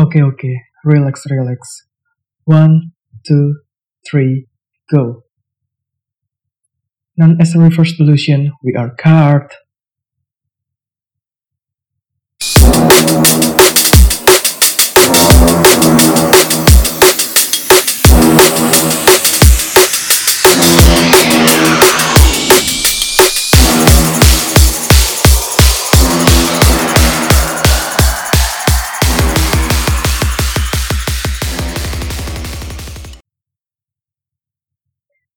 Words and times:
Okay, 0.00 0.22
okay. 0.22 0.62
Relax, 0.82 1.26
relax. 1.28 1.84
One, 2.44 2.92
two, 3.28 3.56
three, 4.10 4.48
go. 4.90 5.24
None 7.18 7.36
as 7.38 7.54
a 7.54 7.58
reverse 7.58 7.98
solution, 7.98 8.50
we 8.64 8.74
are 8.74 8.94
card. 8.96 9.52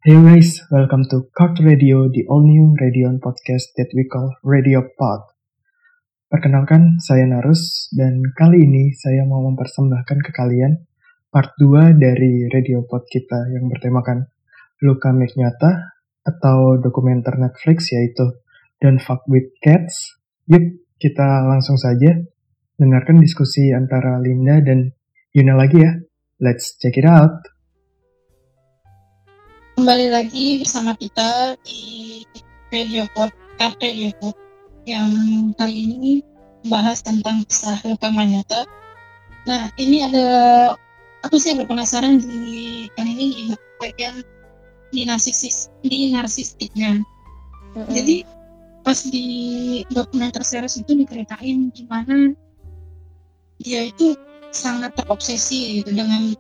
Hey 0.04 0.20
guys, 0.20 0.60
welcome 0.68 1.08
to 1.16 1.32
Card 1.32 1.64
Radio, 1.64 2.12
the 2.12 2.28
all 2.28 2.44
new 2.44 2.76
radio 2.76 3.08
podcast 3.24 3.72
that 3.80 3.88
we 3.96 4.04
call 4.04 4.36
Radio 4.44 4.84
Pod. 5.00 5.32
Perkenalkan, 6.28 7.00
saya 7.00 7.24
Narus, 7.24 7.88
dan 7.96 8.20
kali 8.36 8.68
ini 8.68 8.92
saya 8.92 9.24
mau 9.24 9.40
mempersembahkan 9.48 10.20
ke 10.28 10.32
kalian 10.36 10.84
part 11.32 11.56
2 11.56 11.96
dari 11.96 12.52
Radio 12.52 12.84
Pod 12.84 13.08
kita 13.08 13.48
yang 13.56 13.72
bertemakan 13.72 14.28
Luka 14.84 15.16
Nyata 15.16 15.72
atau 16.28 16.84
dokumenter 16.84 17.40
Netflix 17.40 17.96
yaitu 17.96 18.44
Don't 18.84 19.00
Fuck 19.00 19.24
With 19.32 19.56
Cats. 19.64 20.20
Yuk, 20.52 20.84
kita 21.00 21.48
langsung 21.48 21.80
saja 21.80 22.12
dengarkan 22.76 23.24
diskusi 23.24 23.72
antara 23.72 24.20
Linda 24.20 24.60
dan 24.60 24.92
Yuna 25.32 25.56
lagi 25.56 25.80
ya. 25.80 25.96
Let's 26.44 26.76
check 26.76 27.00
it 27.00 27.08
out. 27.08 27.53
Kembali 29.84 30.16
lagi 30.16 30.64
bersama 30.64 30.96
kita 30.96 31.60
di 31.68 32.24
Radio 32.72 33.04
Podcast 33.12 33.76
Radio 33.84 34.16
Pod 34.16 34.32
yang 34.88 35.12
kali 35.60 35.76
ini 35.76 36.14
membahas 36.64 37.04
tentang 37.04 37.44
kisah 37.44 37.84
Luka 37.84 38.08
Manyata. 38.08 38.64
Nah, 39.44 39.68
ini 39.76 40.08
ada 40.08 40.24
aku 41.28 41.36
sih 41.36 41.60
berpenasaran 41.60 42.16
di 42.16 42.88
kali 42.96 43.12
ini 43.12 43.28
di 43.28 43.44
bagian 43.84 44.24
di 44.96 45.04
narsisis 45.04 45.68
di 45.84 46.16
narsistiknya. 46.16 47.04
Mm-mm. 47.76 47.92
Jadi 47.92 48.24
pas 48.88 49.04
di 49.04 49.28
dokumenter 49.92 50.48
series 50.48 50.80
itu 50.80 50.96
diceritain 50.96 51.76
gimana 51.76 52.32
dia 53.60 53.92
itu 53.92 54.16
sangat 54.56 54.96
terobsesi 54.96 55.84
gitu 55.84 55.92
dengan 55.92 56.32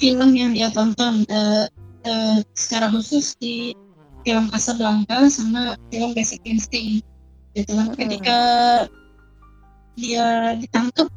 film 0.00 0.32
yang 0.32 0.56
dia 0.56 0.72
tonton 0.72 1.28
eh, 1.28 1.68
eh, 2.04 2.38
secara 2.56 2.88
khusus 2.92 3.36
di 3.40 3.74
film 4.24 4.52
Casablanca 4.52 5.26
sama 5.32 5.76
film 5.88 6.12
Basic 6.12 6.40
Instinct 6.44 7.04
gitu 7.56 7.72
kan. 7.74 7.90
Mm-mm. 7.90 7.98
ketika 7.98 8.38
dia 9.98 10.54
ditangkap 10.56 11.08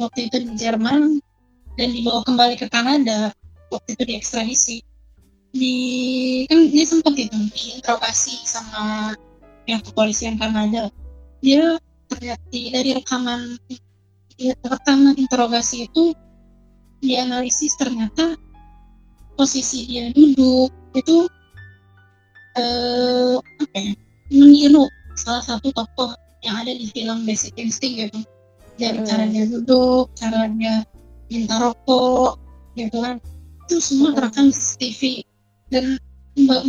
waktu 0.00 0.28
itu 0.28 0.36
di 0.44 0.52
Jerman 0.58 1.20
dan 1.78 1.88
dibawa 1.94 2.20
kembali 2.26 2.58
ke 2.58 2.66
Kanada 2.68 3.32
waktu 3.70 3.96
itu 3.96 4.02
diekstradisi. 4.04 4.76
Di 5.50 5.76
kan 6.46 6.70
dia 6.70 6.84
sempat 6.86 7.14
itu 7.18 7.34
diinterogasi 7.34 8.34
sama 8.46 9.14
pihak 9.66 9.82
kepolisian 9.82 10.38
Kanada. 10.38 10.90
Dia 11.42 11.78
terlihat 12.10 12.40
di- 12.50 12.70
dari 12.70 12.90
rekaman 12.94 13.58
di 14.34 14.50
rekaman 14.62 15.14
interogasi 15.18 15.86
itu 15.90 16.14
dianalisis 17.00 17.74
ternyata 17.80 18.36
posisi 19.40 19.88
dia 19.88 20.12
duduk 20.12 20.68
itu 20.92 21.24
eh 22.60 23.40
apa 23.40 23.76
ya 23.80 23.92
meniru 24.28 24.84
salah 25.16 25.40
satu 25.40 25.72
tokoh 25.72 26.12
yang 26.44 26.60
ada 26.60 26.76
di 26.76 26.92
film 26.92 27.24
Basic 27.24 27.56
Instinct 27.56 27.96
gitu 27.96 28.20
dari 28.76 29.00
Mm. 29.00 29.06
cara 29.08 29.24
dia 29.32 29.44
duduk 29.48 30.12
cara 30.12 30.44
dia 30.60 30.84
minta 31.32 31.56
rokok 31.56 32.36
gitu 32.76 33.00
kan 33.00 33.16
itu 33.64 33.76
semua 33.80 34.12
Mm. 34.12 34.16
terekam 34.20 34.46
di 34.52 34.56
CCTV 34.56 35.02
dan 35.72 35.84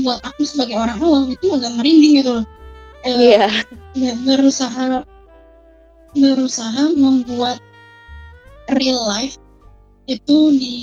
buat, 0.04 0.20
aku 0.24 0.42
sebagai 0.48 0.76
orang 0.80 0.96
awam 1.00 1.28
itu 1.32 1.48
agak 1.52 1.72
merinding 1.76 2.24
gitu 2.24 2.32
loh 2.40 2.46
Eh, 3.02 3.34
Iya. 3.34 3.50
ya, 3.98 4.14
berusaha 4.22 5.02
berusaha 6.14 6.84
membuat 6.94 7.58
real 8.78 9.02
life 9.10 9.42
itu 10.06 10.38
di 10.54 10.76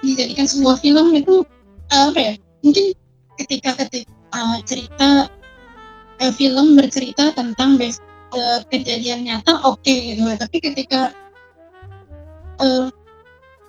dijadikan 0.00 0.46
sebuah 0.48 0.76
film 0.80 1.12
itu 1.12 1.44
apa 1.90 2.18
ya 2.18 2.32
mungkin 2.64 2.94
ketika 3.40 3.76
ketika 3.84 4.10
uh, 4.32 4.58
cerita 4.64 5.28
eh, 6.20 6.32
film 6.36 6.76
bercerita 6.76 7.32
tentang 7.32 7.80
eh, 7.80 8.60
kejadian 8.68 9.26
nyata 9.26 9.64
oke 9.64 9.88
gitu. 9.90 10.22
Tapi 10.22 10.56
ketika 10.60 11.10
eh, 12.60 12.88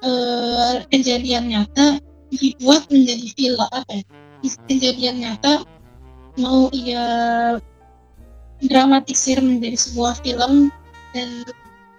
eh, 0.04 0.76
kejadian 0.92 1.50
nyata 1.50 1.98
dibuat 2.32 2.88
menjadi 2.88 3.28
film 3.36 3.60
apa 3.72 3.92
ya 3.92 4.04
kejadian 4.68 5.20
nyata 5.20 5.68
mau 6.40 6.72
ia 6.72 7.04
dramatisir 8.64 9.44
menjadi 9.44 9.76
sebuah 9.76 10.16
film 10.24 10.72
dan 11.12 11.30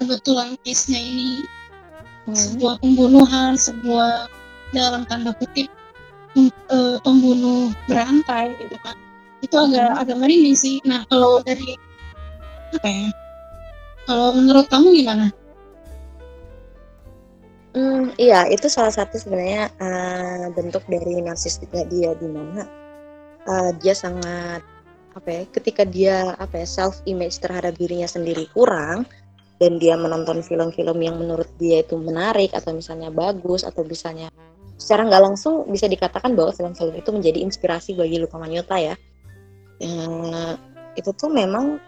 kebetulan 0.00 0.56
case-nya 0.64 0.98
ini 0.98 1.44
Hmm. 2.22 2.38
sebuah 2.38 2.78
pembunuhan, 2.78 3.58
sebuah 3.58 4.30
dalam 4.70 5.02
tanda 5.10 5.34
kutip 5.36 5.66
eh, 6.38 6.96
pembunuh 7.02 7.74
berantai 7.90 8.54
gitu 8.62 8.76
kan. 8.80 8.96
Itu 9.42 9.58
agak 9.58 10.06
agak 10.06 10.16
merinding 10.22 10.54
sih. 10.54 10.78
Nah 10.86 11.02
kalau 11.10 11.42
dari 11.42 11.74
apa 12.72 12.88
ya? 12.88 13.08
Kalau 14.06 14.34
menurut 14.34 14.66
kamu 14.70 15.02
gimana? 15.02 15.26
Hmm, 17.72 18.12
iya, 18.20 18.44
itu 18.52 18.68
salah 18.68 18.92
satu 18.92 19.16
sebenarnya 19.16 19.72
eh, 19.80 20.46
bentuk 20.52 20.84
dari 20.86 21.24
narsistiknya 21.24 21.88
dia 21.88 22.10
di 22.14 22.28
mana 22.28 22.68
eh, 23.48 23.70
dia 23.80 23.96
sangat 23.96 24.60
apa 25.12 25.28
ya, 25.28 25.42
ketika 25.52 25.82
dia 25.84 26.16
apa 26.36 26.64
ya 26.64 26.68
self 26.68 27.00
image 27.04 27.40
terhadap 27.40 27.76
dirinya 27.76 28.08
sendiri 28.08 28.48
kurang 28.52 29.04
dan 29.62 29.78
dia 29.78 29.94
menonton 29.94 30.42
film-film 30.42 30.98
yang 30.98 31.14
menurut 31.22 31.46
dia 31.62 31.86
itu 31.86 31.94
menarik 31.94 32.50
atau 32.50 32.74
misalnya 32.74 33.14
bagus 33.14 33.62
atau 33.62 33.86
misalnya 33.86 34.26
secara 34.74 35.06
nggak 35.06 35.22
langsung 35.22 35.70
bisa 35.70 35.86
dikatakan 35.86 36.34
bahwa 36.34 36.50
film-film 36.50 36.98
itu 36.98 37.14
menjadi 37.14 37.38
inspirasi 37.46 37.94
bagi 37.94 38.18
Luka 38.18 38.42
Manyota 38.42 38.74
ya. 38.82 38.98
Eh, 39.78 40.52
itu 40.98 41.14
tuh 41.14 41.30
memang 41.30 41.78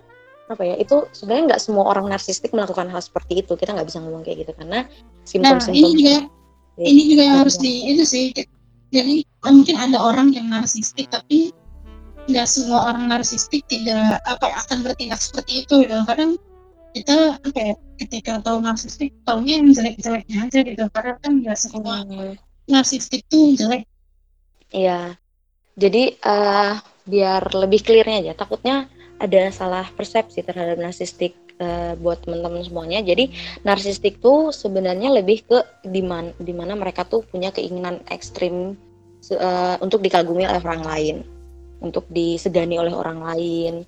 apa 0.46 0.62
ya 0.62 0.76
itu 0.78 1.08
sebenarnya 1.10 1.56
nggak 1.56 1.62
semua 1.62 1.88
orang 1.90 2.06
narsistik 2.06 2.54
melakukan 2.54 2.86
hal 2.92 3.00
seperti 3.00 3.42
itu 3.42 3.56
kita 3.56 3.72
nggak 3.72 3.88
bisa 3.88 3.98
ngomong 4.04 4.22
kayak 4.22 4.44
gitu 4.44 4.52
karena 4.52 4.84
Nah 4.84 5.24
simptom-simptom 5.24 5.72
ini 5.72 5.90
juga 5.96 6.16
Ya, 6.74 6.90
ini 6.90 7.02
juga 7.14 7.22
yang 7.22 7.38
harus 7.46 7.56
di 7.62 7.86
itu 7.94 8.02
sih. 8.02 8.34
Jadi 8.90 9.22
mungkin 9.46 9.76
ada 9.78 9.98
orang 9.98 10.34
yang 10.34 10.50
narsistik 10.50 11.06
tapi 11.10 11.54
nggak 12.26 12.46
semua 12.50 12.90
orang 12.90 13.10
narsistik 13.10 13.62
tidak 13.70 14.18
apa 14.26 14.50
ya, 14.50 14.56
akan 14.66 14.78
bertindak 14.82 15.22
seperti 15.22 15.62
itu 15.62 15.86
gitu. 15.86 15.94
Kadang 16.06 16.34
kita 16.94 17.42
apa 17.42 17.58
ya, 17.58 17.74
ketika 17.98 18.32
tahu 18.38 18.62
narsistik 18.62 19.10
tahunya 19.26 19.54
yang 19.60 19.68
jelek-jeleknya 19.74 20.36
aja 20.46 20.58
gitu. 20.62 20.84
Karena 20.94 21.12
kan 21.18 21.32
nggak 21.42 21.58
semua 21.58 22.06
Hmm, 22.06 22.38
narsistik 22.70 23.26
tuh 23.26 23.58
jelek. 23.58 23.82
Iya. 24.70 25.18
Jadi 25.74 26.02
eh, 26.14 26.72
biar 27.04 27.42
lebih 27.50 27.82
clearnya 27.82 28.30
aja, 28.30 28.32
takutnya 28.38 28.86
ada 29.18 29.50
salah 29.50 29.86
persepsi 29.90 30.46
terhadap 30.46 30.78
narsistik 30.78 31.34
eh, 31.58 31.98
buat 31.98 32.22
teman-teman 32.22 32.62
semuanya. 32.62 33.02
Jadi 33.02 33.34
narsistik 33.66 34.22
tuh 34.22 34.54
sebenarnya 34.54 35.10
lebih 35.10 35.42
ke 35.50 35.58
di 35.82 36.02
mana 36.02 36.30
di 36.38 36.54
mana 36.54 36.78
mereka 36.78 37.02
tuh 37.02 37.26
punya 37.26 37.50
keinginan 37.50 37.98
ekstrim 38.06 38.78
se- 39.18 39.38
eh, 39.38 39.76
untuk 39.82 39.98
dikagumi 39.98 40.46
oleh 40.46 40.62
orang 40.62 40.82
lain, 40.86 41.16
untuk 41.82 42.06
disegani 42.06 42.78
oleh 42.78 42.94
orang 42.94 43.18
lain, 43.18 43.82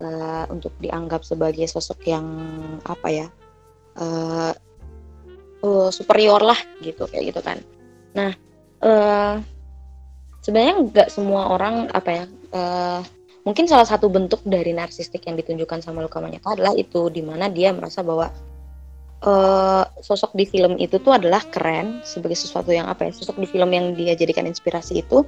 eh, 0.00 0.44
untuk 0.52 0.72
dianggap 0.80 1.24
sebagai 1.24 1.64
sosok 1.68 2.00
yang 2.08 2.26
apa 2.84 3.08
ya 3.08 3.26
eh, 3.96 4.52
oh, 5.64 5.88
superior 5.88 6.42
lah 6.44 6.58
gitu 6.84 7.08
kayak 7.08 7.34
gitu 7.34 7.40
kan. 7.40 7.58
Nah 8.16 8.32
eh 8.76 9.34
sebenarnya 10.44 10.74
nggak 10.86 11.08
semua 11.10 11.50
orang 11.50 11.88
apa 11.90 12.10
ya 12.12 12.24
eh, 12.54 13.00
mungkin 13.46 13.64
salah 13.66 13.86
satu 13.86 14.10
bentuk 14.10 14.42
dari 14.46 14.74
narsistik 14.74 15.24
yang 15.26 15.38
ditunjukkan 15.38 15.82
sama 15.82 16.02
Luka 16.02 16.22
Manyata 16.22 16.54
adalah 16.58 16.74
itu 16.74 17.08
di 17.10 17.22
mana 17.22 17.48
dia 17.50 17.72
merasa 17.72 18.04
bahwa 18.04 18.28
eh, 19.24 19.84
sosok 20.04 20.36
di 20.36 20.44
film 20.44 20.76
itu 20.76 21.00
tuh 21.00 21.16
adalah 21.16 21.40
keren 21.48 22.04
sebagai 22.04 22.36
sesuatu 22.36 22.70
yang 22.70 22.86
apa 22.86 23.08
ya 23.08 23.12
sosok 23.16 23.40
di 23.40 23.48
film 23.48 23.72
yang 23.72 23.96
dia 23.96 24.12
jadikan 24.14 24.44
inspirasi 24.44 25.00
itu 25.00 25.24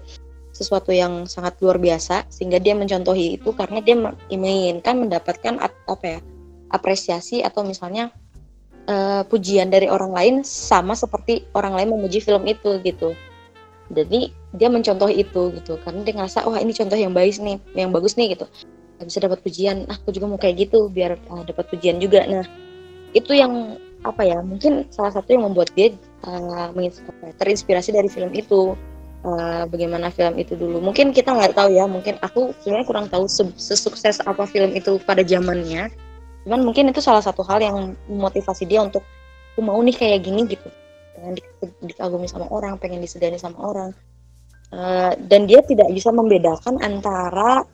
sesuatu 0.59 0.91
yang 0.91 1.31
sangat 1.31 1.55
luar 1.63 1.79
biasa 1.79 2.27
sehingga 2.27 2.59
dia 2.59 2.75
mencontohi 2.75 3.39
itu 3.39 3.55
karena 3.55 3.79
dia 3.79 3.95
me- 3.95 4.19
menginginkan 4.27 4.99
mendapatkan 4.99 5.55
at- 5.63 5.87
apa 5.87 6.19
ya 6.19 6.21
apresiasi 6.75 7.47
atau 7.47 7.63
misalnya 7.63 8.11
uh, 8.91 9.23
pujian 9.25 9.71
dari 9.71 9.87
orang 9.87 10.11
lain 10.11 10.35
sama 10.43 10.99
seperti 10.99 11.47
orang 11.55 11.79
lain 11.79 11.95
memuji 11.95 12.19
film 12.19 12.43
itu 12.51 12.83
gitu. 12.83 13.15
Jadi 13.89 14.35
dia 14.53 14.69
mencontoh 14.69 15.09
itu 15.09 15.55
gitu. 15.55 15.81
Karena 15.81 16.05
dia 16.05 16.15
ngerasa 16.19 16.45
wah 16.45 16.61
ini 16.61 16.75
contoh 16.75 16.99
yang 16.99 17.15
baik 17.15 17.39
nih 17.39 17.57
yang 17.79 17.95
bagus 17.95 18.19
nih 18.19 18.35
gitu. 18.37 18.45
Bisa 18.99 19.23
dapat 19.23 19.41
pujian. 19.41 19.87
Ah 19.89 19.97
aku 19.97 20.11
juga 20.11 20.27
mau 20.27 20.41
kayak 20.41 20.69
gitu 20.69 20.91
biar 20.91 21.17
uh, 21.31 21.47
dapat 21.47 21.71
pujian 21.73 22.03
juga. 22.03 22.27
Nah 22.29 22.45
itu 23.17 23.33
yang 23.33 23.79
apa 24.05 24.23
ya 24.23 24.39
mungkin 24.45 24.87
salah 24.95 25.11
satu 25.11 25.35
yang 25.35 25.49
membuat 25.49 25.73
dia 25.75 25.91
uh, 26.29 26.71
terinspirasi 27.41 27.91
dari 27.91 28.07
film 28.07 28.31
itu 28.37 28.77
uh, 29.25 29.65
bagaimana 29.67 30.13
film 30.13 30.39
itu 30.39 30.55
dulu. 30.55 30.79
Mungkin 30.83 31.11
kita 31.11 31.35
nggak 31.35 31.57
tahu 31.57 31.75
ya 31.75 31.89
mungkin 31.89 32.21
aku 32.23 32.55
sebenarnya 32.63 32.87
kurang 32.87 33.07
tahu 33.11 33.27
sesukses 33.57 34.23
apa 34.23 34.45
film 34.47 34.75
itu 34.77 35.01
pada 35.03 35.25
zamannya. 35.25 35.91
Cuman 36.47 36.65
mungkin 36.65 36.91
itu 36.91 37.03
salah 37.03 37.23
satu 37.23 37.43
hal 37.45 37.63
yang 37.63 37.77
memotivasi 38.07 38.65
dia 38.69 38.85
untuk 38.85 39.03
aku 39.55 39.61
mau 39.65 39.79
nih 39.83 39.97
kayak 39.97 40.23
gini 40.23 40.47
gitu. 40.47 40.69
Pengen 41.19 41.35
di, 41.35 41.43
dikagumi 41.91 42.31
sama 42.31 42.47
orang 42.53 42.79
pengen 42.79 43.03
disegani 43.03 43.41
sama 43.41 43.59
orang. 43.59 43.91
Uh, 44.69 45.17
dan 45.33 45.49
dia 45.49 45.65
tidak 45.65 45.89
bisa 45.89 46.13
membedakan 46.13 46.77
antara 46.85 47.65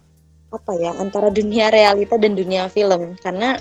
apa 0.55 0.73
ya 0.79 0.95
antara 1.03 1.35
dunia 1.35 1.69
realita 1.69 2.17
dan 2.17 2.39
dunia 2.39 2.71
film. 2.71 3.19
Karena 3.21 3.59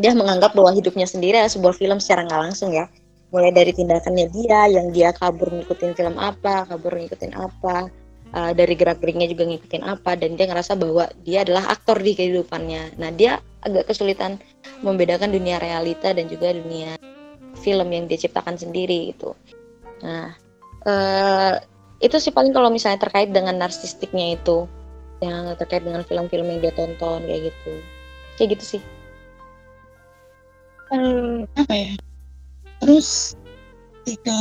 dia 0.00 0.12
menganggap 0.16 0.56
bahwa 0.56 0.72
hidupnya 0.72 1.04
sendiri 1.04 1.36
adalah 1.36 1.52
sebuah 1.52 1.74
film 1.76 2.00
secara 2.00 2.24
nggak 2.24 2.40
langsung 2.48 2.72
ya 2.72 2.88
mulai 3.32 3.50
dari 3.50 3.72
tindakannya 3.72 4.28
dia 4.28 4.68
yang 4.68 4.92
dia 4.92 5.10
kabur 5.16 5.48
ngikutin 5.48 5.96
film 5.96 6.20
apa 6.20 6.68
kabur 6.68 6.92
ngikutin 6.92 7.32
apa 7.32 7.88
uh, 8.36 8.52
dari 8.52 8.76
gerak 8.76 9.00
geriknya 9.00 9.26
juga 9.26 9.48
ngikutin 9.48 9.82
apa 9.88 10.20
dan 10.20 10.36
dia 10.36 10.46
ngerasa 10.46 10.76
bahwa 10.76 11.08
dia 11.24 11.42
adalah 11.42 11.72
aktor 11.72 11.96
di 11.98 12.12
kehidupannya 12.12 13.00
nah 13.00 13.08
dia 13.08 13.40
agak 13.64 13.88
kesulitan 13.88 14.36
membedakan 14.84 15.32
dunia 15.32 15.56
realita 15.62 16.12
dan 16.12 16.28
juga 16.28 16.52
dunia 16.52 17.00
film 17.62 17.88
yang 17.94 18.10
dia 18.10 18.18
ciptakan 18.18 18.58
sendiri 18.58 19.14
gitu. 19.14 19.38
Nah, 20.02 20.34
uh, 20.82 21.54
itu 22.02 22.18
sih 22.18 22.34
paling 22.34 22.50
kalau 22.50 22.68
misalnya 22.68 22.98
terkait 22.98 23.30
dengan 23.30 23.54
narsistiknya 23.54 24.34
itu 24.34 24.66
yang 25.22 25.54
terkait 25.54 25.86
dengan 25.86 26.02
film-film 26.02 26.50
yang 26.50 26.58
dia 26.58 26.74
tonton 26.74 27.22
kayak 27.22 27.54
gitu. 27.54 27.72
Kayak 28.34 28.48
gitu 28.58 28.64
sih. 28.76 28.82
Um, 30.90 31.46
apa 31.54 31.72
ya? 31.72 31.92
Terus 32.82 33.38
ketika 34.02 34.38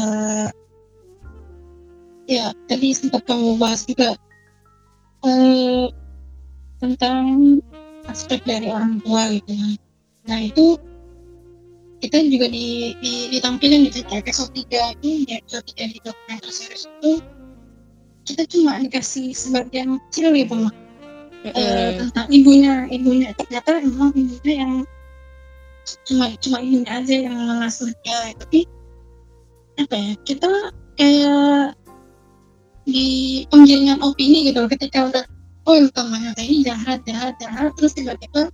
ya 2.25 2.49
tadi 2.65 2.89
sempat 2.97 3.21
kamu 3.29 3.61
bahas 3.61 3.85
juga 3.85 4.17
uh, 5.21 5.85
tentang 6.81 7.57
aspek 8.09 8.41
dari 8.49 8.73
orang 8.73 8.97
tua 9.05 9.29
gitu 9.29 9.53
ya. 9.53 9.69
Nah 10.25 10.39
itu 10.41 10.81
kita 12.01 12.17
juga 12.25 12.49
di, 12.49 12.97
di 12.97 13.29
ditampilin 13.29 13.93
di 13.93 14.01
episode 14.09 14.49
3 14.57 14.97
ini 15.05 15.29
di 15.29 15.33
episode 15.37 15.65
3 15.77 15.93
di 15.93 15.99
dokumenter 16.01 16.49
series 16.49 16.89
itu 16.89 17.21
kita 18.25 18.43
cuma 18.49 18.81
dikasih 18.81 19.37
sebagian 19.37 20.01
kecil 20.09 20.33
gitu 20.33 20.55
mm 20.57 20.65
-hmm. 20.65 21.53
uh, 21.53 21.89
tentang 22.01 22.27
ibunya 22.33 22.89
ibunya 22.89 23.29
ternyata 23.37 23.85
emang 23.85 24.09
ibunya 24.17 24.53
yang 24.65 24.73
cuma 26.05 26.31
cuma 26.39 26.57
ibunya 26.61 26.91
aja 26.91 27.15
yang 27.27 27.35
mengasuh 27.35 27.89
dia 28.05 28.33
tapi 28.37 28.69
apa 29.79 29.95
ya 29.97 30.13
kita 30.27 30.51
kayak 30.99 31.73
di 32.85 33.07
penggiringan 33.49 34.01
opini 34.01 34.51
gitu 34.51 34.65
ketika 34.69 35.09
udah 35.09 35.25
oh 35.69 35.77
utamanya 35.87 36.33
ini 36.41 36.65
jahat 36.65 37.01
jahat 37.05 37.33
jahat 37.41 37.71
terus 37.77 37.93
tiba-tiba 37.93 38.49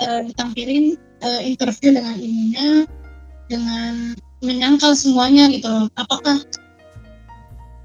uh, 0.00 0.20
ditampilin 0.24 0.96
uh, 1.24 1.40
interview 1.40 1.92
dengan 1.92 2.16
ibunya 2.16 2.68
dengan 3.48 4.16
menyangkal 4.42 4.96
semuanya 4.96 5.48
gitu 5.52 5.88
apakah 5.96 6.40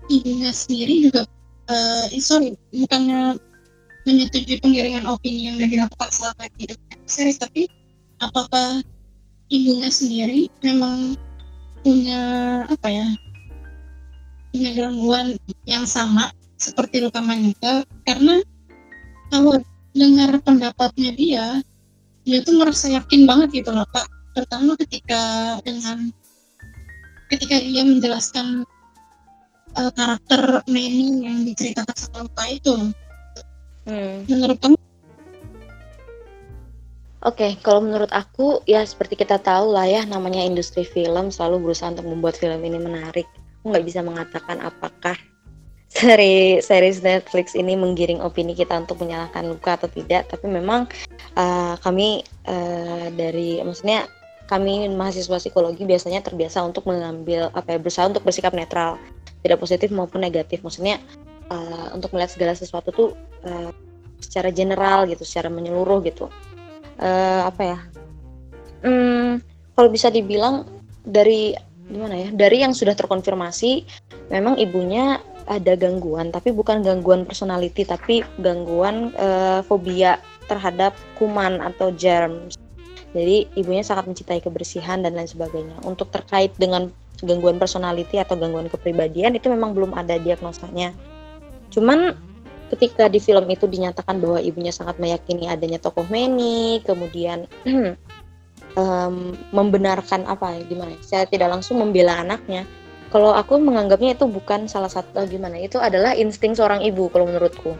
ibunya 0.07 0.51
sendiri 0.51 1.11
juga 1.11 1.27
uh, 1.71 2.05
sorry 2.19 2.55
bukannya 2.71 3.35
menyetujui 4.07 4.63
penggiringan 4.63 5.03
opini 5.03 5.51
yang 5.51 5.55
sudah 5.59 5.69
dilakukan 5.69 6.09
selama 6.15 6.43
hidupnya? 6.55 6.95
Series 7.03 7.37
tapi 7.43 7.67
apakah 8.21 8.81
ibunya 9.47 9.89
sendiri 9.89 10.51
memang 10.65 11.15
punya 11.81 12.21
apa 12.67 12.87
ya 12.89 13.07
punya 14.51 14.69
gangguan 14.75 15.27
yang 15.69 15.85
sama 15.85 16.33
seperti 16.57 17.05
luka 17.05 17.21
Manita 17.21 17.85
karena 18.03 18.41
kalau 19.29 19.61
dengar 19.93 20.39
pendapatnya 20.41 21.11
dia 21.13 21.45
dia 22.27 22.43
tuh 22.43 22.59
merasa 22.59 22.91
yakin 22.91 23.23
banget 23.23 23.63
gitu 23.63 23.71
loh 23.71 23.87
pak. 23.95 24.03
Terutama 24.35 24.75
ketika 24.75 25.21
dengan 25.63 26.11
ketika 27.31 27.55
dia 27.63 27.87
menjelaskan 27.87 28.67
uh, 29.79 29.91
karakter 29.95 30.61
Manny 30.67 31.23
yang 31.23 31.47
diceritakan 31.47 31.95
sama 31.95 32.27
Luka 32.27 32.45
itu. 32.51 32.75
Hmm. 33.87 34.27
menurut 34.27 34.59
kamu 34.59 34.75
Oke, 37.25 37.49
okay, 37.49 37.51
kalau 37.65 37.81
menurut 37.81 38.13
aku 38.13 38.61
ya 38.69 38.85
seperti 38.85 39.17
kita 39.17 39.41
tahu 39.41 39.73
lah 39.73 39.89
ya 39.89 40.05
namanya 40.05 40.37
industri 40.45 40.85
film 40.85 41.33
selalu 41.33 41.65
berusaha 41.65 41.89
untuk 41.89 42.05
membuat 42.05 42.37
film 42.37 42.61
ini 42.61 42.77
menarik. 42.77 43.25
Aku 43.61 43.73
nggak 43.73 43.85
bisa 43.89 44.05
mengatakan 44.05 44.61
apakah 44.61 45.17
seri 45.89 46.61
series 46.61 47.01
Netflix 47.01 47.57
ini 47.57 47.73
menggiring 47.73 48.21
opini 48.21 48.53
kita 48.53 48.75
untuk 48.77 49.01
menyalahkan 49.01 49.49
luka 49.49 49.79
atau 49.79 49.89
tidak 49.89 50.27
tapi 50.27 50.45
memang 50.45 50.85
uh, 51.39 51.79
kami 51.79 52.21
uh, 52.45 53.07
dari 53.15 53.63
maksudnya 53.63 54.05
kami 54.45 54.85
mahasiswa 54.91 55.41
psikologi 55.41 55.87
biasanya 55.87 56.21
terbiasa 56.21 56.61
untuk 56.63 56.85
mengambil 56.85 57.49
apa 57.55 57.75
ya 57.75 57.79
berusaha 57.79 58.05
untuk 58.07 58.23
bersikap 58.27 58.51
netral 58.51 58.99
tidak 59.41 59.57
positif 59.57 59.89
maupun 59.89 60.21
negatif 60.21 60.59
maksudnya 60.61 60.99
uh, 61.49 61.89
untuk 61.95 62.11
melihat 62.13 62.35
segala 62.35 62.53
sesuatu 62.53 62.91
tuh 62.91 63.09
uh, 63.47 63.71
secara 64.19 64.51
general 64.51 65.07
gitu 65.07 65.23
secara 65.23 65.47
menyeluruh 65.47 66.03
gitu 66.03 66.27
uh, 67.01 67.49
apa 67.49 67.61
ya? 67.63 67.79
Hmm, 68.85 69.41
kalau 69.73 69.89
bisa 69.89 70.13
dibilang 70.13 70.65
dari 71.05 71.53
gimana 71.87 72.27
ya? 72.27 72.29
Dari 72.33 72.61
yang 72.61 72.73
sudah 72.75 72.93
terkonfirmasi 72.93 73.85
memang 74.29 74.59
ibunya 74.59 75.21
ada 75.47 75.79
gangguan 75.79 76.29
tapi 76.29 76.51
bukan 76.51 76.83
gangguan 76.83 77.23
personality 77.23 77.87
tapi 77.87 78.19
gangguan 78.43 79.15
uh, 79.15 79.63
fobia 79.63 80.19
terhadap 80.51 80.95
kuman 81.15 81.63
atau 81.63 81.91
germs. 81.95 82.59
Jadi 83.15 83.47
ibunya 83.55 83.81
sangat 83.81 84.11
mencintai 84.11 84.43
kebersihan 84.43 84.99
dan 84.99 85.15
lain 85.15 85.25
sebagainya. 85.25 85.79
Untuk 85.87 86.11
terkait 86.11 86.51
dengan 86.59 86.91
gangguan 87.23 87.57
personality 87.57 88.19
atau 88.21 88.37
gangguan 88.37 88.69
kepribadian 88.69 89.33
itu 89.33 89.49
memang 89.49 89.73
belum 89.73 89.95
ada 89.95 90.19
diagnosanya. 90.19 90.93
Cuman 91.71 92.13
ketika 92.67 93.07
di 93.07 93.23
film 93.23 93.47
itu 93.47 93.65
dinyatakan 93.65 94.19
bahwa 94.19 94.39
ibunya 94.43 94.75
sangat 94.75 94.99
meyakini 94.99 95.47
adanya 95.47 95.79
tokoh 95.79 96.03
Manny 96.11 96.83
kemudian 96.83 97.47
um, 98.79 99.33
membenarkan 99.55 100.27
apa 100.27 100.61
gimana 100.67 100.95
saya 101.01 101.25
tidak 101.25 101.51
langsung 101.51 101.81
membela 101.81 102.19
anaknya. 102.21 102.67
Kalau 103.07 103.31
aku 103.31 103.55
menganggapnya 103.55 104.19
itu 104.19 104.27
bukan 104.27 104.67
salah 104.67 104.91
satu 104.91 105.23
eh, 105.23 105.27
gimana 105.31 105.55
itu 105.63 105.79
adalah 105.79 106.11
insting 106.11 106.51
seorang 106.51 106.83
ibu 106.83 107.07
kalau 107.07 107.23
menurutku. 107.23 107.71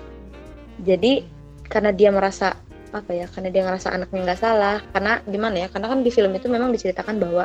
Jadi 0.87 1.27
karena 1.67 1.91
dia 1.91 2.15
merasa 2.15 2.55
apa 2.95 3.11
ya 3.11 3.27
karena 3.27 3.51
dia 3.51 3.67
ngerasa 3.67 3.91
anaknya 3.91 4.19
nggak 4.31 4.39
salah 4.39 4.79
karena 4.95 5.19
gimana 5.27 5.55
ya 5.59 5.67
karena 5.67 5.91
kan 5.91 5.99
di 5.99 6.07
film 6.07 6.31
itu 6.31 6.47
memang 6.47 6.71
diceritakan 6.71 7.19
bahwa 7.19 7.43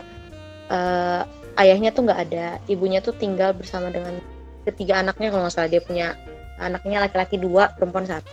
uh, 0.70 1.22
ayahnya 1.58 1.90
tuh 1.90 2.06
nggak 2.06 2.20
ada 2.30 2.46
ibunya 2.70 3.02
tuh 3.02 3.18
tinggal 3.18 3.50
bersama 3.50 3.90
dengan 3.90 4.22
ketiga 4.62 5.02
anaknya 5.02 5.34
kalau 5.34 5.42
nggak 5.42 5.54
salah 5.58 5.70
dia 5.70 5.82
punya 5.82 6.14
anaknya 6.62 7.02
laki-laki 7.02 7.36
dua 7.36 7.74
perempuan 7.74 8.06
satu. 8.06 8.30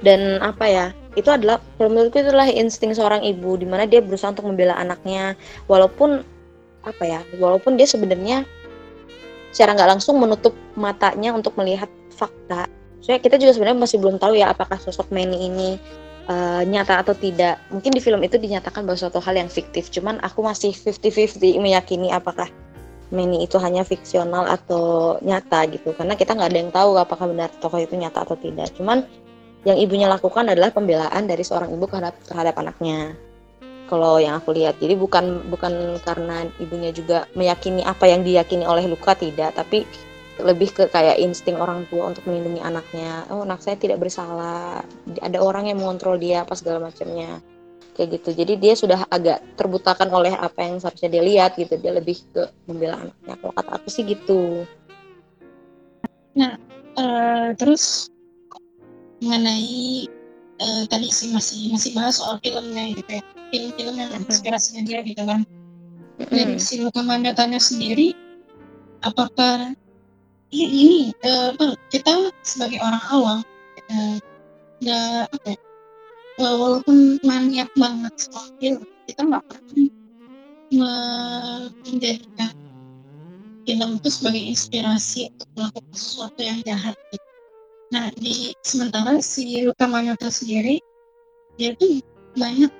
Dan 0.00 0.40
apa 0.40 0.64
ya 0.64 0.86
itu 1.12 1.28
adalah 1.28 1.60
menurutku 1.76 2.20
itu 2.20 2.32
adalah 2.32 2.48
insting 2.48 2.96
seorang 2.96 3.20
ibu 3.20 3.56
di 3.60 3.68
mana 3.68 3.84
dia 3.84 4.00
berusaha 4.00 4.32
untuk 4.32 4.48
membela 4.48 4.76
anaknya. 4.76 5.36
Walaupun 5.68 6.24
apa 6.80 7.04
ya 7.04 7.20
walaupun 7.36 7.76
dia 7.76 7.84
sebenarnya 7.84 8.48
secara 9.52 9.76
nggak 9.76 9.90
langsung 9.98 10.16
menutup 10.16 10.56
matanya 10.78 11.36
untuk 11.36 11.52
melihat 11.60 11.90
fakta. 12.14 12.70
Soalnya 13.04 13.20
kita 13.20 13.36
juga 13.40 13.52
sebenarnya 13.56 13.80
masih 13.80 13.98
belum 14.00 14.16
tahu 14.20 14.36
ya 14.36 14.52
apakah 14.52 14.76
sosok 14.80 15.08
Manny 15.12 15.48
ini 15.48 15.70
uh, 16.30 16.62
nyata 16.64 17.02
atau 17.02 17.12
tidak. 17.16 17.58
Mungkin 17.68 17.90
di 17.92 18.00
film 18.00 18.20
itu 18.22 18.38
dinyatakan 18.38 18.86
bahwa 18.86 18.96
suatu 18.96 19.18
hal 19.18 19.34
yang 19.36 19.50
fiktif. 19.50 19.90
Cuman 19.90 20.22
aku 20.22 20.44
masih 20.46 20.72
50-50 20.72 21.60
meyakini 21.60 22.14
apakah 22.14 22.46
Manny 23.10 23.42
itu 23.42 23.58
hanya 23.58 23.82
fiksional 23.82 24.46
atau 24.46 25.18
nyata 25.22 25.66
gitu. 25.70 25.90
Karena 25.94 26.14
kita 26.14 26.34
nggak 26.38 26.50
ada 26.50 26.58
yang 26.58 26.70
tahu 26.70 26.90
apakah 26.94 27.26
benar 27.26 27.50
tokoh 27.58 27.82
itu 27.82 27.98
nyata 27.98 28.22
atau 28.22 28.38
tidak. 28.38 28.70
Cuman 28.78 29.02
yang 29.66 29.76
ibunya 29.76 30.06
lakukan 30.06 30.46
adalah 30.46 30.70
pembelaan 30.70 31.26
dari 31.26 31.42
seorang 31.42 31.74
ibu 31.74 31.84
terhadap 31.90 32.14
terhadap 32.24 32.54
anaknya. 32.62 33.18
Kalau 33.90 34.22
yang 34.22 34.38
aku 34.38 34.54
lihat. 34.54 34.78
Jadi 34.78 34.94
bukan 34.94 35.50
bukan 35.50 35.98
karena 36.06 36.46
ibunya 36.62 36.94
juga 36.94 37.26
meyakini 37.34 37.82
apa 37.82 38.06
yang 38.06 38.22
diyakini 38.22 38.62
oleh 38.62 38.86
Luka 38.86 39.18
tidak. 39.18 39.58
Tapi 39.58 39.82
lebih 40.40 40.72
ke 40.72 40.84
kayak 40.88 41.20
insting 41.20 41.58
orang 41.58 41.84
tua 41.90 42.14
untuk 42.14 42.22
melindungi 42.30 42.62
anaknya. 42.62 43.26
Oh 43.34 43.42
anak 43.42 43.58
saya 43.60 43.74
tidak 43.74 43.98
bersalah. 43.98 44.86
Ada 45.18 45.42
orang 45.42 45.66
yang 45.66 45.82
mengontrol 45.82 46.16
dia 46.16 46.46
apa 46.46 46.54
segala 46.54 46.86
macamnya 46.86 47.42
kayak 48.00 48.16
gitu. 48.16 48.32
Jadi 48.32 48.52
dia 48.56 48.72
sudah 48.72 49.04
agak 49.12 49.44
terbutakan 49.60 50.08
oleh 50.08 50.32
apa 50.32 50.64
yang 50.64 50.80
seharusnya 50.80 51.12
dia 51.12 51.20
lihat 51.20 51.60
gitu. 51.60 51.76
Dia 51.76 51.92
lebih 51.92 52.16
ke 52.32 52.48
membela 52.64 52.96
anaknya. 52.96 53.36
Kalau 53.36 53.52
kata 53.52 53.70
aku 53.76 53.88
sih 53.92 54.08
gitu. 54.08 54.64
Nah 56.32 56.56
uh, 56.96 57.52
terus 57.60 58.08
mengenai 59.20 60.08
uh, 60.64 60.88
tadi 60.88 61.12
sih 61.12 61.28
masih 61.28 61.76
masih 61.76 61.92
bahas 61.92 62.16
soal 62.16 62.40
filmnya 62.40 62.96
gitu 62.96 63.20
ya. 63.20 63.22
Film-film 63.52 63.94
yang 64.00 64.10
inspirasinya 64.16 64.82
dia 64.88 65.04
gitu 65.04 65.20
kan. 65.28 65.44
Dari 66.16 66.56
si 66.56 66.80
Luka 66.80 67.04
Mandatanya 67.04 67.60
sendiri 67.60 68.16
apakah 69.04 69.76
ya 70.48 70.66
ini 70.72 71.12
uh, 71.20 71.76
kita 71.92 72.32
sebagai 72.40 72.80
orang 72.80 73.04
awam 73.12 73.38
uh, 73.92 74.16
nggak 74.80 75.28
apa 75.36 75.46
ya, 75.52 75.58
walaupun 76.40 77.20
maniak 77.20 77.68
banget 77.76 78.14
soal 78.16 78.48
film 78.56 78.82
kita 79.04 79.20
nggak 79.28 79.44
pernah 79.44 79.88
menjadikan 81.84 82.54
film 83.68 83.90
itu 84.00 84.08
sebagai 84.08 84.42
inspirasi 84.48 85.28
untuk 85.36 85.48
melakukan 85.54 85.94
sesuatu 85.94 86.40
yang 86.40 86.58
jahat 86.64 86.96
gitu. 87.12 87.28
Nah 87.90 88.06
di 88.16 88.54
sementara 88.64 89.18
si 89.20 89.66
Luka 89.66 89.84
Manyota 89.84 90.32
sendiri 90.32 90.80
dia 91.58 91.76
tuh 91.76 92.00
banyak 92.38 92.72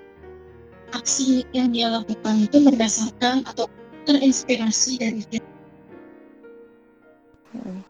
aksi 0.96 1.44
yang 1.54 1.70
dia 1.70 1.90
lakukan 1.90 2.48
itu 2.48 2.56
berdasarkan 2.64 3.44
atau 3.46 3.68
terinspirasi 4.08 4.98
dari 4.98 5.22
film. 5.28 5.52
Hmm. 7.52 7.80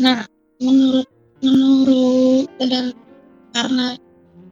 Nah 0.00 0.24
menurut 0.62 1.08
menurut 1.42 2.46
dan 2.62 2.94
karena 3.50 3.86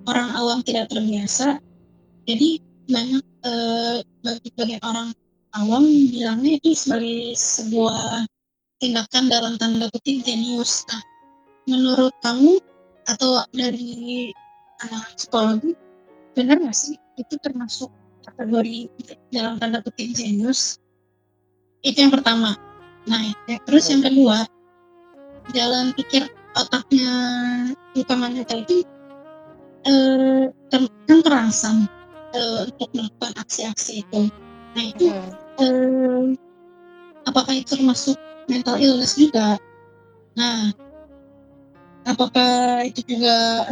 orang 0.08 0.32
awam 0.34 0.58
tidak 0.64 0.88
terbiasa 0.88 1.60
jadi 2.24 2.58
banyak 2.88 3.24
eh, 3.44 3.98
bagi 4.24 4.50
bagi 4.56 4.76
orang 4.80 5.12
awam 5.56 5.84
bilangnya 5.84 6.60
itu 6.60 6.72
sebagai 6.76 7.36
sebuah 7.36 8.24
tindakan 8.78 9.24
dalam 9.26 9.54
tanda 9.58 9.90
kutip 9.90 10.22
jenius. 10.22 10.84
Nah 10.88 11.02
menurut 11.68 12.14
kamu 12.22 12.60
atau 13.08 13.44
dari 13.52 14.30
anak 14.84 15.16
psikologi 15.16 15.72
benar 16.36 16.60
nggak 16.60 16.76
sih 16.76 16.94
itu 17.18 17.34
termasuk 17.42 17.90
kategori 18.22 18.88
dalam 19.32 19.56
tanda 19.56 19.80
kutip 19.80 20.12
jenius? 20.14 20.78
Itu 21.80 22.04
yang 22.04 22.12
pertama. 22.12 22.54
Nah 23.08 23.20
ya, 23.48 23.56
terus 23.64 23.88
yang 23.88 24.04
kedua 24.04 24.44
jalan 25.56 25.96
pikir 25.96 26.28
otaknya 26.54 27.12
utamanya 27.96 28.44
itu 28.44 28.84
eh, 29.86 30.44
kan 30.72 30.82
terangsang 31.22 31.86
eh, 32.34 32.66
untuk 32.66 32.88
melakukan 32.96 33.32
aksi-aksi 33.38 34.02
itu. 34.02 34.32
Nah 34.74 34.84
itu 34.84 35.06
hmm. 35.12 35.32
eh, 35.62 36.24
apakah 37.28 37.54
itu 37.54 37.78
termasuk 37.78 38.16
mental 38.48 38.80
illness 38.80 39.14
juga? 39.14 39.60
Nah 40.34 40.72
apakah 42.08 42.82
itu 42.88 43.04
juga 43.04 43.68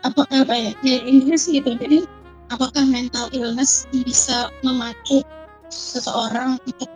apa 0.00 0.22
apa 0.32 0.54
ya? 0.54 0.72
Ya 0.80 0.96
intinya 1.04 1.36
sih 1.36 1.60
gitu. 1.60 1.76
Jadi 1.76 2.06
apakah 2.50 2.82
mental 2.86 3.30
illness 3.30 3.86
bisa 3.92 4.50
memacu 4.66 5.22
seseorang 5.70 6.58
untuk 6.66 6.90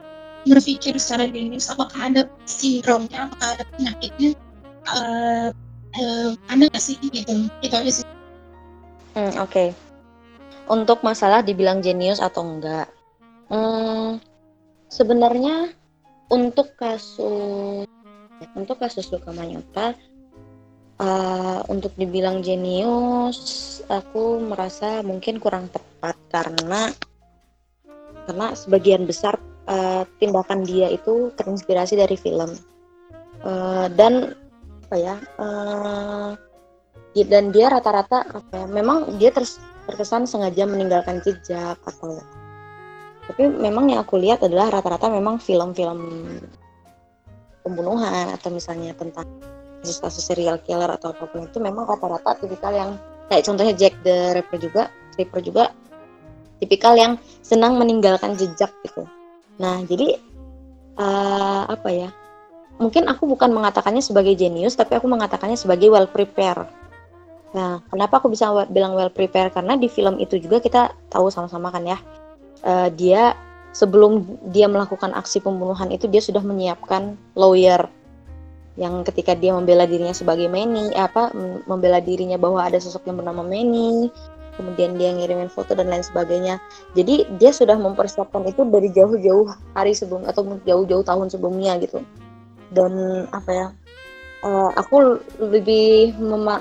berpikir 0.45 0.99
secara 1.01 1.25
dinamis 1.31 1.73
apakah 1.73 2.13
ada 2.13 2.23
sindromnya 2.45 3.31
apakah 3.31 3.49
ada 3.57 3.65
penyakitnya 3.77 4.31
uh, 4.93 5.49
uh, 5.99 6.31
ada 6.51 6.65
nggak 6.71 6.83
sih? 6.83 6.97
Gitu. 7.01 7.51
Itu 7.63 7.75
aja 7.75 7.93
sih. 8.03 8.07
Hmm, 9.15 9.35
oke. 9.39 9.51
Okay. 9.51 9.69
untuk 10.65 11.05
masalah 11.05 11.45
dibilang 11.45 11.85
jenius 11.85 12.25
atau 12.25 12.41
enggak 12.41 12.89
hmm, 13.53 14.17
sebenarnya 14.89 15.71
untuk 16.33 16.73
kasus 16.81 17.85
untuk 18.57 18.81
kasus 18.81 19.13
luka 19.13 19.29
manyota 19.31 19.93
uh, 20.99 21.61
untuk 21.69 21.93
dibilang 22.01 22.41
jenius 22.41 23.39
aku 23.93 24.41
merasa 24.41 25.05
mungkin 25.05 25.37
kurang 25.37 25.69
tepat 25.69 26.17
karena 26.33 26.91
karena 28.25 28.57
sebagian 28.57 29.05
besar 29.05 29.37
uh, 29.69 30.09
tindakan 30.17 30.65
dia 30.65 30.89
itu 30.89 31.29
terinspirasi 31.37 32.01
dari 32.01 32.17
film. 32.17 32.57
Uh, 33.45 33.93
dan 33.93 34.33
apa 34.95 35.03
ya 35.03 35.19
uh, 35.43 36.31
dan 37.27 37.51
dia 37.51 37.67
rata-rata 37.67 38.23
apa 38.31 38.63
ya 38.63 38.67
memang 38.71 39.19
dia 39.19 39.35
terus 39.35 39.59
terkesan 39.91 40.23
sengaja 40.23 40.71
meninggalkan 40.71 41.19
jejak 41.27 41.75
atau 41.83 42.23
tapi 43.27 43.51
memang 43.51 43.91
yang 43.91 44.07
aku 44.07 44.23
lihat 44.23 44.47
adalah 44.47 44.71
rata-rata 44.71 45.11
memang 45.11 45.43
film-film 45.43 45.99
pembunuhan 47.67 48.31
atau 48.39 48.55
misalnya 48.55 48.95
tentang 48.95 49.27
kasus-kasus 49.83 50.31
serial 50.31 50.63
killer 50.63 50.87
atau 50.95 51.11
apa 51.11 51.27
pun 51.27 51.51
itu 51.51 51.59
memang 51.59 51.91
rata-rata 51.91 52.39
tipikal 52.39 52.71
yang 52.71 52.95
kayak 53.27 53.43
contohnya 53.43 53.75
Jack 53.75 53.99
the 54.07 54.39
Ripper 54.39 54.63
juga 54.63 54.83
Ripper 55.19 55.43
juga 55.43 55.65
tipikal 56.63 56.95
yang 56.95 57.19
senang 57.43 57.83
meninggalkan 57.83 58.39
jejak 58.39 58.71
gitu. 58.87 59.11
Nah 59.59 59.83
jadi 59.91 60.23
uh, 61.03 61.67
apa 61.67 61.91
ya 61.91 62.15
mungkin 62.79 63.07
aku 63.07 63.31
bukan 63.31 63.55
mengatakannya 63.55 64.03
sebagai 64.03 64.35
jenius 64.35 64.75
tapi 64.75 64.99
aku 64.99 65.07
mengatakannya 65.07 65.55
sebagai 65.55 65.91
well 65.91 66.11
prepared. 66.11 66.67
Nah 67.55 67.79
kenapa 67.87 68.19
aku 68.19 68.33
bisa 68.35 68.51
bilang 68.67 68.99
well 68.99 69.13
prepared? 69.13 69.55
Karena 69.55 69.79
di 69.79 69.87
film 69.87 70.19
itu 70.19 70.39
juga 70.43 70.59
kita 70.59 70.91
tahu 71.11 71.31
sama-sama 71.31 71.71
kan 71.71 71.87
ya 71.87 71.99
uh, 72.67 72.89
dia 72.91 73.39
sebelum 73.75 74.27
dia 74.51 74.67
melakukan 74.71 75.15
aksi 75.15 75.43
pembunuhan 75.43 75.91
itu 75.91 76.07
dia 76.07 76.23
sudah 76.23 76.43
menyiapkan 76.43 77.19
lawyer 77.35 77.91
yang 78.75 79.07
ketika 79.07 79.39
dia 79.39 79.55
membela 79.55 79.87
dirinya 79.87 80.11
sebagai 80.11 80.51
Manny 80.51 80.91
apa 80.99 81.31
membela 81.71 82.03
dirinya 82.03 82.35
bahwa 82.35 82.59
ada 82.59 82.79
sosok 82.83 83.07
yang 83.07 83.23
bernama 83.23 83.47
Manny 83.47 84.11
kemudian 84.59 84.99
dia 84.99 85.11
ngirimin 85.15 85.51
foto 85.51 85.75
dan 85.75 85.91
lain 85.91 86.07
sebagainya. 86.07 86.63
Jadi 86.95 87.27
dia 87.43 87.51
sudah 87.51 87.75
mempersiapkan 87.75 88.47
itu 88.47 88.63
dari 88.67 88.87
jauh-jauh 88.91 89.51
hari 89.75 89.95
sebelum 89.99 90.27
atau 90.31 90.47
jauh-jauh 90.63 91.03
tahun 91.03 91.27
sebelumnya 91.27 91.75
gitu 91.83 92.03
dan 92.75 93.25
apa 93.31 93.51
ya 93.51 93.67
uh, 94.45 94.71
aku 94.77 95.25
lebih 95.41 96.15